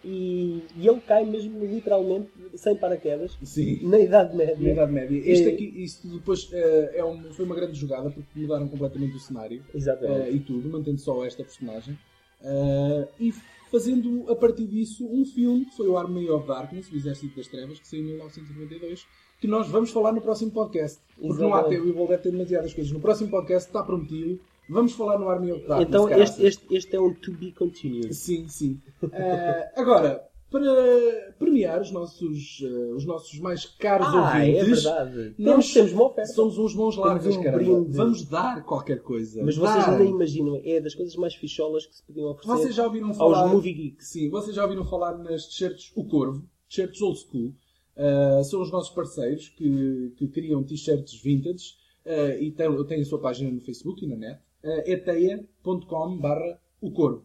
e, 0.08 0.64
e 0.78 0.88
ele 0.88 1.02
cai 1.02 1.26
mesmo 1.26 1.60
literalmente 1.66 2.30
sem 2.56 2.76
paraquedas 2.76 3.38
Sim. 3.44 3.80
na 3.88 4.00
Idade 4.00 4.32
Na 4.32 4.46
Média. 4.46 4.72
Idade 4.72 4.92
Média. 4.92 5.18
Isto 5.32 5.50
É- 5.50 5.52
aqui, 5.52 5.74
isto 5.84 6.08
depois 6.08 6.50
eh, 6.54 6.92
é 6.96 7.04
um- 7.06 7.32
foi 7.34 7.46
uma 7.46 7.56
grande 7.56 7.78
jogada 7.78 8.10
porque 8.10 8.28
mudaram 8.40 8.68
completamente 8.68 9.16
o 9.16 9.20
cenário 9.20 9.62
eh, 9.74 10.32
e 10.32 10.40
tudo, 10.40 10.70
mantendo 10.70 11.00
só 11.00 11.26
esta 11.26 11.44
personagem. 11.44 11.98
Eh, 12.42 13.08
e 13.20 13.34
fazendo 13.70 14.26
a 14.32 14.36
partir 14.36 14.66
disso 14.66 15.06
um 15.06 15.26
filme 15.26 15.66
que 15.66 15.76
foi 15.76 15.88
o 15.88 15.98
Army 15.98 16.30
of 16.30 16.48
Darkness, 16.48 16.90
o 16.92 16.96
Exército 16.96 17.36
das 17.36 17.48
Trevas, 17.48 17.80
que 17.80 17.88
saiu 17.88 18.02
em 18.04 18.06
1992, 18.08 19.06
que 19.42 19.48
nós 19.48 19.68
vamos 19.68 19.92
falar 19.92 20.12
no 20.14 20.22
próximo 20.22 20.52
podcast. 20.52 21.00
Porque 21.20 21.42
não 21.42 21.54
há 21.54 21.64
tempo, 21.64 21.86
o 21.86 21.90
Evil 21.90 22.08
Dead 22.08 22.22
tem 22.22 22.32
demasiadas 22.32 22.74
coisas. 22.74 22.92
No 22.92 23.00
próximo 23.00 23.30
podcast 23.30 23.68
está 23.70 23.84
prometido. 23.84 24.40
Vamos 24.70 24.94
falar 24.94 25.18
no 25.18 25.30
Army 25.30 25.52
of 25.52 25.66
Darkness. 25.68 25.88
Então 25.88 26.10
este, 26.10 26.46
este, 26.46 26.76
este 26.76 26.96
é 26.96 27.00
um 27.00 27.14
to 27.14 27.32
be 27.34 27.52
continued. 27.52 28.14
Sim, 28.14 28.48
sim. 28.48 28.82
Eh, 29.12 29.72
agora, 29.76 30.28
para 30.50 31.34
premiar 31.40 31.82
os 31.82 31.92
nossos, 31.92 32.62
eh, 32.64 32.94
os 32.94 33.06
nossos 33.06 33.40
mais 33.40 33.66
caros 33.66 34.08
Ah, 34.08 34.46
é 34.46 34.60
ouvintes, 34.60 34.84
verdade. 34.84 35.36
nós 35.38 35.54
Temos, 35.54 35.74
temos 35.74 35.92
uma 35.94 36.06
oferta. 36.08 36.34
somos 36.34 36.58
uns 36.58 36.74
bons 36.74 36.96
largas, 36.98 37.36
um 37.36 37.44
caramba. 37.44 37.86
Vamos 37.90 38.26
dar 38.26 38.64
qualquer 38.64 39.02
coisa. 39.02 39.44
Mas 39.44 39.56
vocês 39.58 40.00
nem 40.00 40.10
imaginam, 40.10 40.60
é 40.64 40.80
das 40.82 40.96
coisas 40.96 41.16
mais 41.16 41.34
ficholas 41.36 41.86
que 41.86 41.96
se 41.96 42.04
podiam 42.04 42.30
oferecer 42.32 42.52
Vocês 42.54 42.76
já 42.76 42.86
ouviram 42.86 43.14
falar... 43.14 43.42
aos 43.44 43.52
movie 43.52 43.74
geeks. 43.74 44.08
Sim, 44.08 44.30
vocês 44.30 44.56
já 44.56 44.64
ouviram 44.64 44.86
falar 44.86 45.18
nas 45.18 45.46
t-shirts 45.48 45.92
O 45.96 46.06
Corvo, 46.06 46.42
t-shirts 46.70 47.02
old 47.02 47.20
school. 47.20 47.54
Uh, 47.98 48.44
são 48.44 48.62
os 48.62 48.72
nossos 48.72 48.94
parceiros 48.94 49.50
que, 49.50 50.14
que 50.18 50.28
criam 50.28 50.64
t-shirts 50.64 51.20
vintage 51.22 51.74
uh, 52.06 52.40
e 52.40 52.52
têm, 52.52 52.86
têm 52.86 53.02
a 53.02 53.06
sua 53.06 53.20
página 53.20 53.50
no 53.50 53.60
Facebook 53.60 54.06
e 54.06 54.08
na 54.08 54.16
net. 54.16 54.40
Uh, 54.64 54.82
eteia.com 54.86 56.18
barra 56.18 56.60
o 56.82 56.92
Corvo. 56.92 57.24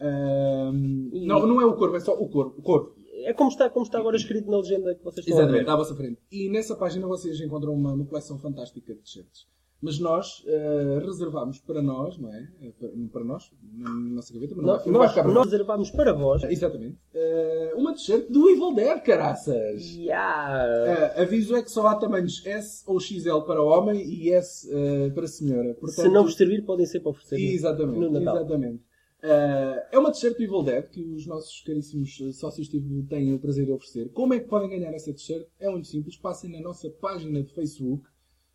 Não, 0.00 1.46
não 1.46 1.60
é 1.60 1.64
o 1.64 1.74
Corvo, 1.74 1.96
é 1.96 2.00
só 2.00 2.12
o 2.14 2.28
Corvo. 2.28 2.54
O 2.58 2.62
Corvo. 2.62 2.94
É 3.24 3.32
como 3.32 3.50
está, 3.50 3.70
como 3.70 3.84
está 3.84 3.98
agora 3.98 4.16
escrito 4.16 4.50
na 4.50 4.58
legenda 4.58 4.94
que 4.94 5.02
vocês 5.02 5.26
estão 5.26 5.40
a 5.40 5.42
Exatamente, 5.44 5.70
à 5.70 5.76
vossa 5.76 5.96
frente. 5.96 6.20
E 6.30 6.50
nessa 6.50 6.76
página 6.76 7.06
vocês 7.06 7.40
encontram 7.40 7.72
uma, 7.72 7.92
uma 7.92 8.04
coleção 8.04 8.38
fantástica 8.38 8.94
de 8.94 9.00
t-shirts. 9.00 9.48
Mas 9.80 9.98
nós 9.98 10.42
uh, 10.46 11.04
reservamos 11.04 11.58
para 11.60 11.82
nós, 11.82 12.16
não 12.18 12.32
é? 12.32 12.48
Uh, 12.62 12.72
Para, 12.72 12.88
para 13.12 13.24
nós, 13.24 13.50
na 13.74 13.90
nossa 13.90 14.32
gaveta, 14.32 14.54
mas 14.56 14.64
não, 14.64 14.72
Nós, 14.72 14.84
vai- 14.84 14.92
não 14.92 15.00
nós, 15.00 15.34
nós 15.34 15.44
reservamos 15.52 15.90
para 15.90 16.12
vós. 16.14 16.42
Exatamente. 16.44 16.96
Eh, 17.14 17.74
uma 17.76 17.92
t-shirt 17.92 18.26
do 18.30 18.48
Evil 18.48 18.74
Dead, 18.74 19.02
caraças! 19.02 19.82
Yeah. 19.96 21.12
Eh, 21.16 21.22
aviso 21.22 21.54
é 21.54 21.62
que 21.62 21.70
só 21.70 21.86
há 21.88 21.94
tamanhos 21.94 22.44
S 22.46 22.82
ou 22.86 22.98
XL 22.98 23.40
para 23.46 23.62
homem 23.62 24.02
e 24.02 24.30
S 24.32 24.66
eh, 24.72 25.10
para 25.10 25.26
senhora. 25.26 25.74
Portanto, 25.74 26.02
Se 26.04 26.08
não 26.08 26.24
vos 26.24 26.36
servir, 26.36 26.64
podem 26.64 26.86
ser 26.86 27.00
para 27.00 27.10
oferecer. 27.10 27.36
Exatamente, 27.38 28.16
exatamente. 28.16 28.82
Eh, 29.22 29.88
é 29.92 29.98
uma 29.98 30.10
t-shirt 30.10 30.36
do 30.38 30.42
Evil 30.42 30.62
Dead 30.62 30.84
que 30.88 31.02
os 31.02 31.26
nossos 31.26 31.62
caríssimos 31.62 32.18
eh, 32.22 32.32
sócios 32.32 32.68
têm 33.08 33.34
o 33.34 33.38
prazer 33.38 33.66
de 33.66 33.72
oferecer. 33.72 34.10
Como 34.12 34.32
é 34.34 34.40
que 34.40 34.48
podem 34.48 34.70
ganhar 34.70 34.92
essa 34.94 35.12
t-shirt? 35.12 35.46
É 35.60 35.68
muito 35.68 35.86
simples. 35.86 36.16
Passem 36.16 36.50
na 36.50 36.60
nossa 36.60 36.88
página 36.90 37.42
de 37.42 37.52
Facebook, 37.52 38.04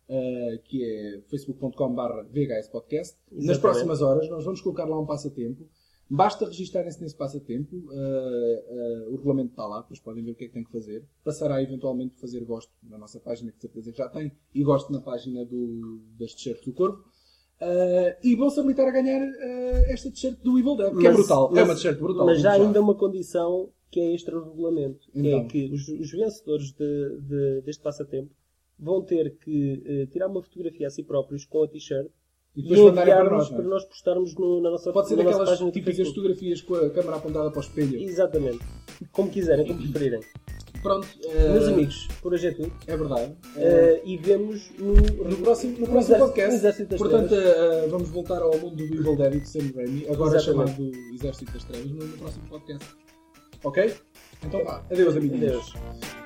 eh, 0.08 0.60
que 0.64 0.84
é 0.84 1.20
facebook.com.br 1.28 2.24
vhspodcast. 2.32 3.16
Nas 3.30 3.44
Exatamente. 3.44 3.60
próximas 3.60 4.02
horas 4.02 4.28
nós 4.28 4.44
vamos 4.44 4.60
colocar 4.60 4.84
lá 4.84 4.98
um 4.98 5.06
passatempo. 5.06 5.66
Basta 6.10 6.44
registarem-se 6.44 7.00
nesse 7.00 7.16
passatempo. 7.16 7.74
eh, 7.92 8.64
eh, 8.68 9.06
o 9.08 9.16
regulamento 9.16 9.50
está 9.50 9.66
lá, 9.66 9.80
depois 9.80 9.98
podem 10.00 10.22
ver 10.22 10.32
o 10.32 10.34
que 10.34 10.44
é 10.44 10.48
que 10.48 10.52
têm 10.54 10.64
que 10.64 10.70
fazer. 10.72 11.04
Passará 11.24 11.62
eventualmente 11.62 12.16
fazer 12.20 12.44
gosto 12.44 12.70
na 12.82 12.98
nossa 12.98 13.18
página, 13.18 13.50
que 13.50 13.56
de 13.56 13.62
certeza 13.62 13.92
que 13.92 13.98
já 13.98 14.08
tem, 14.08 14.30
e 14.54 14.62
gosto 14.62 14.92
na 14.92 15.00
página 15.00 15.44
do, 15.46 16.00
das 16.18 16.34
t-shirts 16.34 16.64
do 16.64 16.72
corpo. 16.72 16.98
Uh, 17.62 18.18
e 18.24 18.34
vão-se 18.34 18.58
habilitar 18.58 18.88
a 18.88 18.90
ganhar 18.90 19.22
uh, 19.22 19.92
esta 19.92 20.10
t-shirt 20.10 20.40
do 20.40 20.58
Evil 20.58 20.76
Dead, 20.76 20.90
que 20.98 21.06
é 21.06 21.10
Mas- 21.10 21.16
brutal. 21.16 21.48
é 21.52 21.54
mas- 21.60 21.68
uma 21.68 21.74
t-shirt 21.76 21.98
brutal. 21.98 22.26
Mas 22.26 22.40
já 22.40 22.52
ainda 22.52 22.80
uma 22.80 22.94
condição 22.96 23.70
que 23.88 24.00
é 24.00 24.14
extra 24.14 24.38
regulamento. 24.42 25.08
que 25.12 25.18
Então. 25.20 25.38
É 25.40 25.44
que 25.44 25.70
os, 25.72 25.86
os 25.88 26.10
vencedores 26.10 26.72
de- 26.72 27.20
de- 27.20 27.60
deste 27.62 27.80
passatempo 27.82 28.30
vão 28.78 29.02
ter 29.02 29.36
que 29.38 29.82
eh, 29.86 30.06
tirar 30.06 30.28
uma 30.28 30.42
fotografia 30.42 30.86
a 30.86 30.90
si 30.90 31.02
próprios 31.02 31.44
com 31.44 31.62
a 31.62 31.68
t-shirt 31.68 32.08
E 32.56 32.62
depois 32.62 32.80
mandarem 32.80 33.14
para 33.14 33.30
nós. 33.30 33.48
para 33.48 33.62
é? 33.62 33.66
nós 33.66 33.84
postarmos 33.84 34.34
no- 34.34 34.60
na 34.60 34.70
nossa, 34.70 34.92
Pode 34.92 35.08
ser 35.08 35.16
na 35.16 35.22
daquelas 35.24 35.58
do 35.58 35.70
típicas 35.70 36.08
fotografias 36.08 36.60
com 36.62 36.74
a 36.74 36.90
câmera 36.90 37.16
apontada 37.16 37.50
para 37.50 37.58
o 37.58 37.62
espelho. 37.62 37.98
Exatamente. 38.00 38.60
Como 39.12 39.30
quiserem, 39.30 39.66
como 39.66 39.78
preferirem. 39.80 40.20
Pronto. 40.82 41.06
uh, 41.06 41.52
Meus 41.52 41.68
amigos, 41.68 42.08
por 42.20 42.32
hoje 42.34 42.48
é 42.48 42.50
tudo. 42.52 42.72
É 42.88 42.96
verdade. 42.96 43.32
Uh, 43.32 44.04
e 44.04 44.16
vemos 44.16 44.68
no, 44.78 44.94
no 44.94 45.36
próximo, 45.36 45.78
no 45.78 45.86
próximo 45.86 46.18
podcast. 46.18 46.54
Exército 46.56 46.88
das 46.90 46.98
Portanto, 46.98 47.32
uh, 47.34 47.88
vamos 47.88 48.10
voltar 48.10 48.42
ao 48.42 48.58
mundo 48.58 48.74
do 48.74 48.82
Evil 48.84 49.14
Dead 49.16 49.34
e 49.34 49.40
de 49.40 49.48
Sam 49.48 49.70
Raimi, 49.76 50.08
agora 50.08 50.36
Exatamente. 50.38 50.72
chamado 50.74 51.14
Exército 51.14 51.52
das 51.52 51.64
Trevas, 51.64 51.88
no, 51.90 52.04
no 52.04 52.18
próximo 52.18 52.48
podcast. 52.48 52.88
Ok? 53.62 53.94
Então 54.44 54.64
vá. 54.64 54.84
Adeus, 54.90 55.16
amiguinhos. 55.16 55.72
Adeus. 55.76 56.21